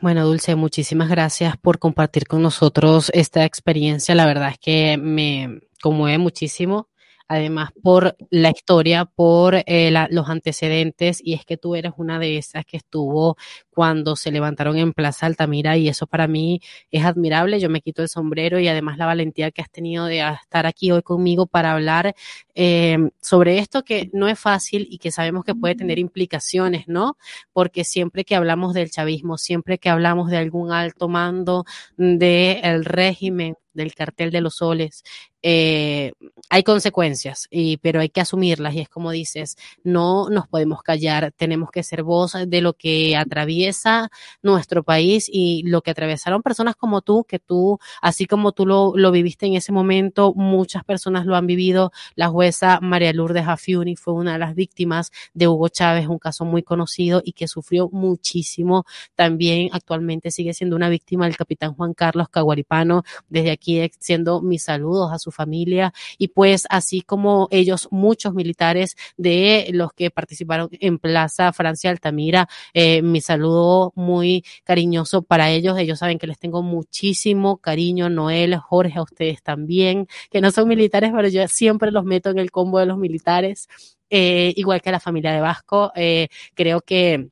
Bueno, 0.00 0.26
Dulce, 0.26 0.54
muchísimas 0.54 1.08
gracias 1.08 1.56
por 1.56 1.78
compartir 1.78 2.26
con 2.26 2.42
nosotros 2.42 3.10
esta 3.14 3.44
experiencia. 3.44 4.14
La 4.14 4.26
verdad 4.26 4.50
es 4.50 4.58
que 4.58 4.98
me 4.98 5.60
conmueve 5.80 6.18
muchísimo 6.18 6.88
además 7.28 7.70
por 7.82 8.16
la 8.30 8.50
historia, 8.50 9.04
por 9.04 9.54
eh, 9.66 9.92
los 10.10 10.28
antecedentes, 10.28 11.20
y 11.22 11.34
es 11.34 11.44
que 11.44 11.56
tú 11.56 11.74
eres 11.74 11.92
una 11.96 12.18
de 12.18 12.38
esas 12.38 12.64
que 12.66 12.76
estuvo 12.76 13.36
cuando 13.70 14.16
se 14.16 14.30
levantaron 14.30 14.76
en 14.76 14.92
Plaza 14.92 15.26
Altamira 15.26 15.76
y 15.76 15.88
eso 15.88 16.06
para 16.06 16.28
mí 16.28 16.60
es 16.90 17.04
admirable. 17.04 17.60
Yo 17.60 17.70
me 17.70 17.80
quito 17.80 18.02
el 18.02 18.08
sombrero 18.08 18.60
y 18.60 18.68
además 18.68 18.98
la 18.98 19.06
valentía 19.06 19.50
que 19.50 19.62
has 19.62 19.70
tenido 19.70 20.06
de 20.06 20.20
estar 20.20 20.66
aquí 20.66 20.92
hoy 20.92 21.02
conmigo 21.02 21.46
para 21.46 21.72
hablar 21.72 22.14
eh, 22.54 22.98
sobre 23.20 23.58
esto 23.58 23.82
que 23.82 24.10
no 24.12 24.28
es 24.28 24.38
fácil 24.38 24.86
y 24.90 24.98
que 24.98 25.10
sabemos 25.10 25.44
que 25.44 25.54
puede 25.54 25.74
tener 25.74 25.98
implicaciones, 25.98 26.86
¿no? 26.88 27.16
Porque 27.52 27.84
siempre 27.84 28.24
que 28.24 28.36
hablamos 28.36 28.74
del 28.74 28.90
chavismo, 28.90 29.38
siempre 29.38 29.78
que 29.78 29.88
hablamos 29.88 30.30
de 30.30 30.36
algún 30.38 30.72
alto 30.72 31.08
mando 31.08 31.64
del 31.96 32.84
régimen, 32.84 33.56
del 33.72 33.94
cartel 33.94 34.30
de 34.30 34.40
los 34.40 34.56
soles, 34.56 35.02
eh, 35.46 36.12
hay 36.48 36.62
consecuencias, 36.62 37.48
y, 37.50 37.76
pero 37.76 38.00
hay 38.00 38.08
que 38.08 38.22
asumirlas 38.22 38.74
y 38.74 38.80
es 38.80 38.88
como 38.88 39.10
dices, 39.10 39.56
no 39.82 40.30
nos 40.30 40.48
podemos 40.48 40.82
callar, 40.82 41.32
tenemos 41.36 41.70
que 41.70 41.82
ser 41.82 42.02
voz 42.02 42.32
de 42.46 42.60
lo 42.62 42.72
que 42.72 43.14
atraviesa 43.14 44.08
nuestro 44.42 44.84
país 44.84 45.28
y 45.30 45.62
lo 45.64 45.82
que 45.82 45.90
atravesaron 45.90 46.42
personas 46.42 46.76
como 46.76 47.02
tú, 47.02 47.24
que 47.24 47.38
tú, 47.40 47.78
así 48.00 48.24
como 48.24 48.52
tú 48.52 48.64
lo, 48.64 48.94
lo 48.96 49.10
viviste 49.10 49.44
en 49.44 49.54
ese 49.54 49.70
momento, 49.70 50.32
muchas 50.34 50.82
personas 50.82 51.26
lo 51.26 51.36
han 51.36 51.46
vivido. 51.46 51.92
La 52.14 52.28
jueza 52.28 52.78
María 52.80 53.12
Lourdes 53.12 53.46
Afiuni 53.46 53.96
fue 53.96 54.14
una 54.14 54.32
de 54.34 54.38
las 54.38 54.54
víctimas 54.54 55.12
de 55.34 55.46
Hugo 55.46 55.68
Chávez, 55.68 56.06
un 56.06 56.18
caso 56.18 56.46
muy 56.46 56.62
conocido 56.62 57.20
y 57.22 57.32
que 57.32 57.48
sufrió 57.48 57.90
muchísimo. 57.90 58.86
También 59.14 59.68
actualmente 59.72 60.30
sigue 60.30 60.54
siendo 60.54 60.74
una 60.74 60.88
víctima 60.88 61.26
del 61.26 61.36
capitán 61.36 61.74
Juan 61.74 61.92
Carlos 61.92 62.30
Caguaripano. 62.30 63.02
Desde 63.28 63.50
aquí 63.50 63.80
extiendo 63.80 64.40
mis 64.40 64.62
saludos 64.62 65.12
a 65.12 65.18
su 65.18 65.33
familia 65.34 65.92
y 66.18 66.28
pues 66.28 66.66
así 66.70 67.02
como 67.02 67.48
ellos, 67.50 67.88
muchos 67.90 68.32
militares 68.34 68.96
de 69.16 69.68
los 69.72 69.92
que 69.92 70.10
participaron 70.10 70.68
en 70.72 70.98
Plaza 70.98 71.52
Francia 71.52 71.90
Altamira, 71.90 72.48
eh, 72.72 73.02
mi 73.02 73.20
saludo 73.20 73.92
muy 73.94 74.44
cariñoso 74.64 75.22
para 75.22 75.50
ellos. 75.50 75.78
Ellos 75.78 75.98
saben 75.98 76.18
que 76.18 76.26
les 76.26 76.38
tengo 76.38 76.62
muchísimo 76.62 77.58
cariño, 77.58 78.08
Noel, 78.08 78.56
Jorge, 78.56 78.98
a 78.98 79.02
ustedes 79.02 79.42
también, 79.42 80.06
que 80.30 80.40
no 80.40 80.50
son 80.50 80.68
militares, 80.68 81.12
pero 81.14 81.28
yo 81.28 81.46
siempre 81.48 81.90
los 81.90 82.04
meto 82.04 82.30
en 82.30 82.38
el 82.38 82.50
combo 82.50 82.78
de 82.78 82.86
los 82.86 82.98
militares. 82.98 83.68
Eh, 84.10 84.52
igual 84.56 84.80
que 84.80 84.92
la 84.92 85.00
familia 85.00 85.32
de 85.32 85.40
Vasco, 85.40 85.92
eh, 85.96 86.28
creo 86.54 86.80
que 86.82 87.30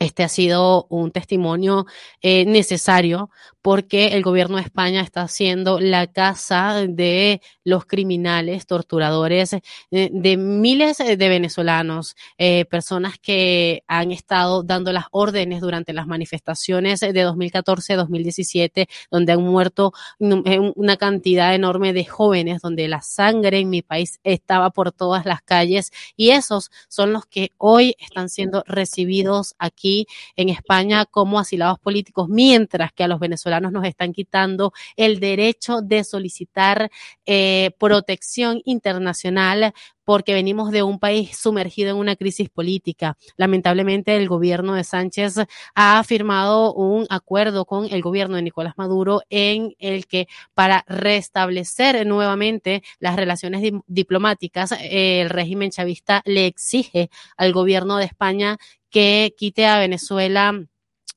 este 0.00 0.24
ha 0.24 0.28
sido 0.28 0.86
un 0.88 1.12
testimonio 1.12 1.86
eh, 2.22 2.44
necesario 2.46 3.30
porque 3.62 4.08
el 4.08 4.22
gobierno 4.22 4.56
de 4.56 4.62
España 4.62 5.02
está 5.02 5.22
haciendo 5.22 5.80
la 5.80 6.06
casa 6.06 6.86
de 6.88 7.42
los 7.64 7.84
criminales, 7.84 8.66
torturadores 8.66 9.52
eh, 9.52 9.60
de 9.90 10.36
miles 10.36 10.98
de 10.98 11.16
venezolanos, 11.28 12.16
eh, 12.38 12.64
personas 12.64 13.18
que 13.18 13.82
han 13.86 14.12
estado 14.12 14.62
dando 14.62 14.92
las 14.92 15.04
órdenes 15.10 15.60
durante 15.60 15.92
las 15.92 16.06
manifestaciones 16.06 17.00
de 17.00 17.12
2014-2017, 17.12 18.88
donde 19.10 19.32
han 19.32 19.42
muerto 19.42 19.92
una 20.18 20.96
cantidad 20.96 21.54
enorme 21.54 21.92
de 21.92 22.04
jóvenes, 22.04 22.62
donde 22.62 22.88
la 22.88 23.02
sangre 23.02 23.58
en 23.58 23.70
mi 23.70 23.82
país 23.82 24.20
estaba 24.24 24.70
por 24.70 24.92
todas 24.92 25.26
las 25.26 25.42
calles 25.42 25.92
y 26.16 26.30
esos 26.30 26.70
son 26.88 27.12
los 27.12 27.26
que 27.26 27.50
hoy 27.58 27.94
están 27.98 28.28
siendo 28.28 28.64
recibidos 28.66 29.54
aquí 29.58 30.06
en 30.36 30.48
España 30.48 31.04
como 31.04 31.38
asilados 31.38 31.78
políticos, 31.78 32.28
mientras 32.28 32.92
que 32.92 33.04
a 33.04 33.08
los 33.08 33.20
venezolanos 33.20 33.49
nos 33.58 33.84
están 33.84 34.12
quitando 34.12 34.72
el 34.96 35.18
derecho 35.18 35.80
de 35.82 36.04
solicitar 36.04 36.90
eh, 37.26 37.70
protección 37.78 38.62
internacional 38.64 39.72
porque 40.10 40.34
venimos 40.34 40.72
de 40.72 40.82
un 40.82 40.98
país 40.98 41.38
sumergido 41.38 41.90
en 41.90 41.96
una 41.96 42.16
crisis 42.16 42.48
política. 42.48 43.16
Lamentablemente, 43.36 44.16
el 44.16 44.26
gobierno 44.26 44.74
de 44.74 44.82
Sánchez 44.82 45.36
ha 45.76 46.02
firmado 46.02 46.74
un 46.74 47.06
acuerdo 47.10 47.64
con 47.64 47.86
el 47.92 48.02
gobierno 48.02 48.34
de 48.34 48.42
Nicolás 48.42 48.74
Maduro 48.76 49.22
en 49.30 49.74
el 49.78 50.08
que 50.08 50.26
para 50.52 50.84
restablecer 50.88 52.04
nuevamente 52.08 52.82
las 52.98 53.14
relaciones 53.14 53.62
diplomáticas, 53.86 54.74
el 54.82 55.30
régimen 55.30 55.70
chavista 55.70 56.22
le 56.24 56.46
exige 56.46 57.08
al 57.36 57.52
gobierno 57.52 57.96
de 57.96 58.06
España 58.06 58.58
que 58.90 59.34
quite 59.38 59.66
a 59.66 59.78
Venezuela 59.78 60.60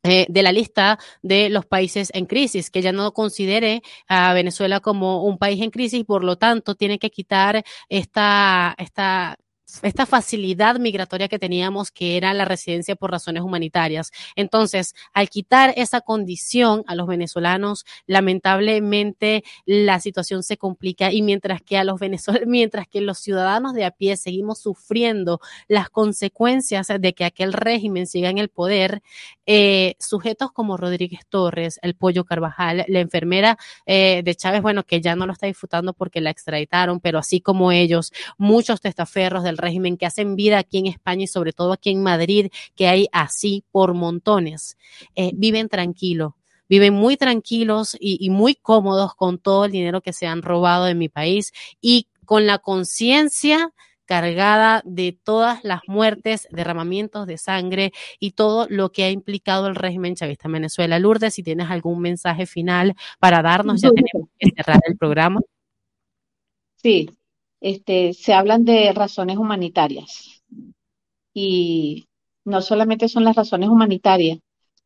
eh, 0.04 0.26
de 0.30 0.44
la 0.44 0.52
lista 0.52 1.00
de 1.22 1.50
los 1.50 1.66
países 1.66 2.10
en 2.14 2.26
crisis, 2.26 2.70
que 2.70 2.82
ya 2.82 2.92
no 2.92 3.14
considere 3.14 3.82
a 4.08 4.34
Venezuela 4.34 4.80
como 4.80 5.24
un 5.24 5.38
país 5.38 5.62
en 5.62 5.72
crisis 5.72 6.04
por 6.06 6.24
lo 6.24 6.38
tanto 6.38 6.76
tiene 6.76 7.00
que 7.00 7.10
quitar 7.10 7.64
esta, 7.90 8.76
esta 8.78 9.38
esta 9.82 10.06
facilidad 10.06 10.80
migratoria 10.80 11.28
que 11.28 11.40
teníamos, 11.40 11.92
que 11.92 12.18
era 12.18 12.34
la 12.34 12.46
residencia 12.46 12.96
por 12.96 13.12
razones 13.12 13.44
humanitarias. 13.44 14.12
Entonces, 14.36 14.96
al 15.14 15.30
quitar 15.30 15.74
esa 15.76 16.02
condición 16.02 16.84
a 16.88 16.96
los 16.96 17.08
venezolanos, 17.08 17.86
lamentablemente 18.06 19.44
la 19.66 20.00
situación 20.00 20.44
se 20.44 20.58
complica 20.58 21.12
y 21.12 21.22
mientras 21.22 21.62
que 21.62 21.78
a 21.78 21.84
los 21.84 22.00
venezolanos, 22.00 22.48
mientras 22.48 22.88
que 22.88 23.02
los 23.02 23.20
ciudadanos 23.20 23.74
de 23.74 23.86
a 23.86 23.92
pie 23.92 24.18
seguimos 24.18 24.60
sufriendo 24.60 25.40
las 25.68 25.90
consecuencias 25.90 26.88
de 27.00 27.14
que 27.14 27.26
aquel 27.26 27.54
régimen 27.54 28.08
siga 28.08 28.30
en 28.30 28.38
el 28.38 28.50
poder, 28.50 29.02
eh, 29.46 29.96
sujetos 30.00 30.52
como 30.52 30.78
Rodríguez 30.78 31.22
Torres, 31.28 31.80
el 31.82 31.96
Pollo 31.96 32.24
Carvajal, 32.24 32.86
la 32.88 33.00
enfermera 33.00 33.58
eh, 33.86 34.22
de 34.24 34.36
Chávez, 34.36 34.62
bueno, 34.62 34.84
que 34.84 35.02
ya 35.02 35.16
no 35.16 35.26
lo 35.26 35.34
está 35.34 35.48
disfrutando 35.48 35.94
porque 35.94 36.22
la 36.22 36.30
extraditaron, 36.30 37.00
pero 37.00 37.20
así 37.20 37.42
como 37.42 37.72
ellos, 37.72 38.14
muchos 38.38 38.82
testaferros 38.82 39.44
del 39.44 39.58
régimen 39.64 39.98
que 39.98 40.06
hacen 40.06 40.36
vida 40.36 40.60
aquí 40.60 40.78
en 40.78 40.88
España 40.88 41.24
y 41.24 41.28
sobre 41.28 41.54
todo 41.54 41.74
aquí 41.74 41.90
en 41.90 42.04
Madrid, 42.04 42.52
que 42.76 42.88
hay 42.88 43.08
así 43.12 43.64
por 43.72 43.94
montones, 43.94 44.78
eh, 45.16 45.32
viven 45.34 45.70
tranquilos 45.70 46.34
viven 46.70 46.94
muy 46.94 47.18
tranquilos 47.18 47.96
y, 48.00 48.18
y, 48.26 48.32
muy 48.32 48.56
cómodos 48.56 49.14
con 49.14 49.38
todo 49.38 49.66
el 49.66 49.72
dinero 49.72 50.02
que 50.02 50.14
se 50.14 50.26
han 50.26 50.42
robado 50.42 50.88
en 50.88 50.98
mi 50.98 51.08
país 51.08 51.52
y 51.82 52.08
con 52.26 52.48
la 52.48 52.58
conciencia 52.58 53.72
cargada 54.06 54.82
de 54.86 55.18
todas 55.24 55.64
las 55.64 55.82
muertes, 55.88 56.48
derramamientos 56.52 57.26
de 57.28 57.38
sangre 57.38 57.94
y 58.20 58.32
todo 58.32 58.68
lo 58.70 58.92
que 58.92 59.04
ha 59.06 59.10
implicado 59.10 59.68
el 59.68 59.76
régimen 59.76 60.16
chavista 60.16 60.48
en 60.48 60.54
Venezuela. 60.54 61.00
Lourdes, 61.00 61.34
si 61.34 61.44
tienes 61.44 61.70
algún 61.70 62.02
mensaje 62.02 62.46
final 62.46 62.96
para 63.20 63.42
darnos, 63.42 63.82
ya 63.82 63.90
tenemos 63.90 64.30
que 64.38 64.50
cerrar 64.56 64.80
el 64.88 64.98
programa. 64.98 65.42
Sí, 66.76 67.10
este, 67.64 68.14
se 68.14 68.34
hablan 68.34 68.66
de 68.66 68.92
razones 68.92 69.38
humanitarias 69.38 70.44
y 71.34 72.10
no 72.44 72.62
solamente 72.62 73.08
son 73.08 73.24
las 73.24 73.38
razones 73.38 73.70
humanitarias, 73.70 74.40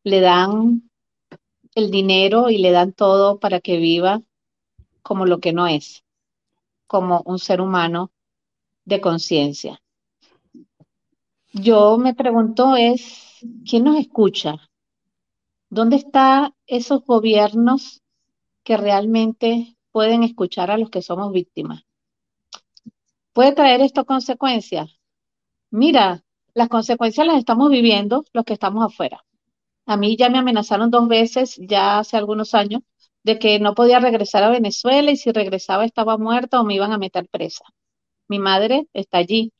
le 0.04 0.20
dan 0.20 0.88
el 1.74 1.90
dinero 1.90 2.50
y 2.50 2.58
le 2.58 2.70
dan 2.70 2.92
todo 2.92 3.40
para 3.40 3.58
que 3.58 3.78
viva 3.78 4.22
como 5.02 5.26
lo 5.26 5.40
que 5.40 5.52
no 5.52 5.66
es, 5.66 6.04
como 6.86 7.22
un 7.26 7.40
ser 7.40 7.60
humano 7.60 8.12
de 8.84 9.00
conciencia. 9.00 9.82
Yo 11.52 11.98
me 11.98 12.14
pregunto 12.14 12.76
es, 12.76 13.44
¿quién 13.68 13.82
nos 13.82 13.98
escucha? 13.98 14.54
¿Dónde 15.68 15.96
están 15.96 16.54
esos 16.68 17.04
gobiernos 17.04 18.02
que 18.62 18.76
realmente 18.76 19.76
pueden 19.90 20.22
escuchar 20.22 20.70
a 20.70 20.78
los 20.78 20.90
que 20.90 21.02
somos 21.02 21.32
víctimas? 21.32 21.87
¿Puede 23.38 23.52
traer 23.52 23.82
esto 23.82 24.04
consecuencias? 24.04 24.98
Mira, 25.70 26.24
las 26.54 26.68
consecuencias 26.68 27.24
las 27.24 27.38
estamos 27.38 27.70
viviendo 27.70 28.24
los 28.32 28.44
que 28.44 28.54
estamos 28.54 28.84
afuera. 28.84 29.24
A 29.86 29.96
mí 29.96 30.16
ya 30.16 30.28
me 30.28 30.38
amenazaron 30.38 30.90
dos 30.90 31.06
veces, 31.06 31.56
ya 31.60 32.00
hace 32.00 32.16
algunos 32.16 32.56
años, 32.56 32.82
de 33.22 33.38
que 33.38 33.60
no 33.60 33.76
podía 33.76 34.00
regresar 34.00 34.42
a 34.42 34.50
Venezuela 34.50 35.12
y 35.12 35.16
si 35.16 35.30
regresaba 35.30 35.84
estaba 35.84 36.18
muerta 36.18 36.60
o 36.60 36.64
me 36.64 36.74
iban 36.74 36.90
a 36.90 36.98
meter 36.98 37.28
presa. 37.28 37.64
Mi 38.26 38.40
madre 38.40 38.88
está 38.92 39.18
allí. 39.18 39.52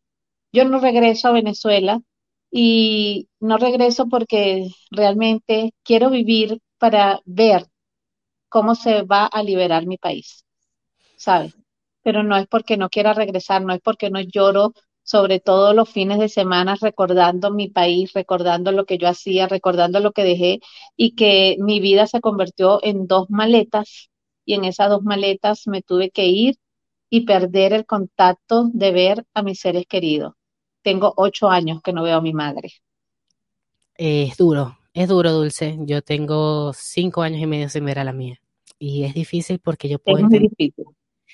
Yo 0.53 0.65
no 0.65 0.81
regreso 0.81 1.29
a 1.29 1.33
Venezuela 1.33 2.01
y 2.51 3.29
no 3.39 3.59
regreso 3.59 4.09
porque 4.09 4.71
realmente 4.91 5.73
quiero 5.85 6.11
vivir 6.11 6.61
para 6.79 7.21
ver 7.27 7.69
cómo 8.49 8.75
se 8.75 9.03
va 9.03 9.27
a 9.27 9.45
liberar 9.45 9.87
mi 9.87 9.99
país, 9.99 10.45
¿sabes? 11.17 11.58
Pero 12.09 12.23
no 12.23 12.39
es 12.39 12.47
porque 12.47 12.79
no 12.79 12.89
quiera 12.89 13.13
regresar, 13.13 13.61
no 13.63 13.75
es 13.75 13.83
porque 13.83 14.09
no 14.09 14.19
lloro 14.23 14.73
sobre 15.03 15.41
todo 15.41 15.75
los 15.75 15.91
fines 15.91 16.19
de 16.19 16.31
semana 16.31 16.75
recordando 16.81 17.51
mi 17.51 17.69
país, 17.69 18.15
recordando 18.15 18.73
lo 18.73 18.87
que 18.87 18.97
yo 18.97 19.09
hacía, 19.09 19.47
recordando 19.47 20.01
lo 20.01 20.13
que 20.13 20.25
dejé 20.25 20.61
y 20.97 21.15
que 21.15 21.57
mi 21.59 21.81
vida 21.81 22.07
se 22.07 22.23
convirtió 22.23 22.83
en 22.83 23.07
dos 23.07 23.29
maletas 23.29 24.09
y 24.47 24.55
en 24.55 24.65
esas 24.65 24.89
dos 24.89 25.03
maletas 25.03 25.67
me 25.67 25.83
tuve 25.83 26.09
que 26.09 26.29
ir 26.29 26.55
y 27.11 27.27
perder 27.27 27.75
el 27.75 27.85
contacto 27.85 28.71
de 28.73 28.91
ver 28.91 29.27
a 29.35 29.43
mis 29.43 29.61
seres 29.61 29.85
queridos. 29.87 30.33
Tengo 30.81 31.13
ocho 31.15 31.51
años 31.51 31.83
que 31.83 31.93
no 31.93 32.05
veo 32.05 32.17
a 32.17 32.23
mi 32.23 32.33
madre. 32.33 32.71
Es 33.97 34.35
duro, 34.39 34.79
es 34.95 35.09
duro, 35.09 35.31
Dulce. 35.33 35.77
Yo 35.81 36.01
tengo 36.01 36.73
cinco 36.73 37.21
años 37.21 37.43
y 37.43 37.47
medio 37.47 37.69
sin 37.69 37.85
ver 37.85 37.99
a 37.99 38.05
la 38.05 38.15
mía. 38.15 38.41
Y 38.79 39.05
es 39.05 39.13
difícil 39.13 39.59
porque 39.59 39.91
yo 39.91 39.99
puedo... 39.99 40.25
Es 40.25 40.25
muy 40.25 40.39
difícil. 40.39 40.87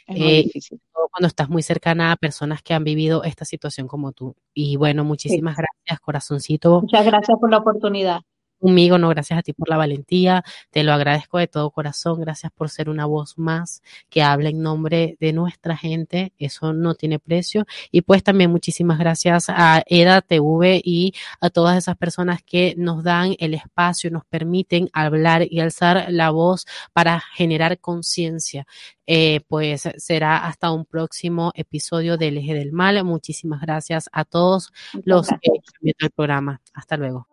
Es 0.06 0.18
muy 0.18 0.28
Eh, 0.32 0.42
difícil. 0.44 0.80
cuando 1.10 1.28
estás 1.28 1.48
muy 1.48 1.62
cercana 1.62 2.12
a 2.12 2.16
personas 2.16 2.62
que 2.62 2.74
han 2.74 2.82
vivido 2.84 3.22
esta 3.24 3.44
situación 3.44 3.86
como 3.86 4.12
tú. 4.12 4.34
Y 4.52 4.76
bueno, 4.76 5.04
muchísimas 5.04 5.56
gracias, 5.56 6.00
corazoncito. 6.00 6.80
Muchas 6.82 7.06
gracias 7.06 7.38
por 7.40 7.50
la 7.50 7.58
oportunidad. 7.58 8.20
Conmigo, 8.64 8.96
no, 8.96 9.10
gracias 9.10 9.38
a 9.38 9.42
ti 9.42 9.52
por 9.52 9.68
la 9.68 9.76
valentía, 9.76 10.42
te 10.70 10.82
lo 10.84 10.94
agradezco 10.94 11.36
de 11.36 11.48
todo 11.48 11.70
corazón, 11.70 12.18
gracias 12.22 12.50
por 12.50 12.70
ser 12.70 12.88
una 12.88 13.04
voz 13.04 13.36
más 13.36 13.82
que 14.08 14.22
habla 14.22 14.48
en 14.48 14.62
nombre 14.62 15.18
de 15.20 15.34
nuestra 15.34 15.76
gente, 15.76 16.32
eso 16.38 16.72
no 16.72 16.94
tiene 16.94 17.18
precio. 17.18 17.66
Y 17.90 18.00
pues 18.00 18.22
también 18.22 18.50
muchísimas 18.50 18.98
gracias 18.98 19.50
a 19.50 19.82
EDA 19.86 20.22
TV 20.22 20.80
y 20.82 21.12
a 21.42 21.50
todas 21.50 21.76
esas 21.76 21.98
personas 21.98 22.42
que 22.42 22.74
nos 22.78 23.04
dan 23.04 23.36
el 23.38 23.52
espacio, 23.52 24.10
nos 24.10 24.24
permiten 24.24 24.88
hablar 24.94 25.46
y 25.50 25.60
alzar 25.60 26.06
la 26.08 26.30
voz 26.30 26.64
para 26.94 27.20
generar 27.34 27.78
conciencia. 27.80 28.66
Eh, 29.06 29.42
pues 29.48 29.82
será 29.98 30.46
hasta 30.46 30.70
un 30.70 30.86
próximo 30.86 31.52
episodio 31.54 32.16
del 32.16 32.38
Eje 32.38 32.54
del 32.54 32.72
Mal. 32.72 33.04
Muchísimas 33.04 33.60
gracias 33.60 34.08
a 34.10 34.24
todos 34.24 34.72
Muchas 34.94 35.06
los 35.06 35.26
que 35.28 35.34
gracias. 35.42 35.64
están 35.66 35.80
viendo 35.82 36.06
el 36.06 36.10
programa. 36.12 36.60
Hasta 36.72 36.96
luego. 36.96 37.28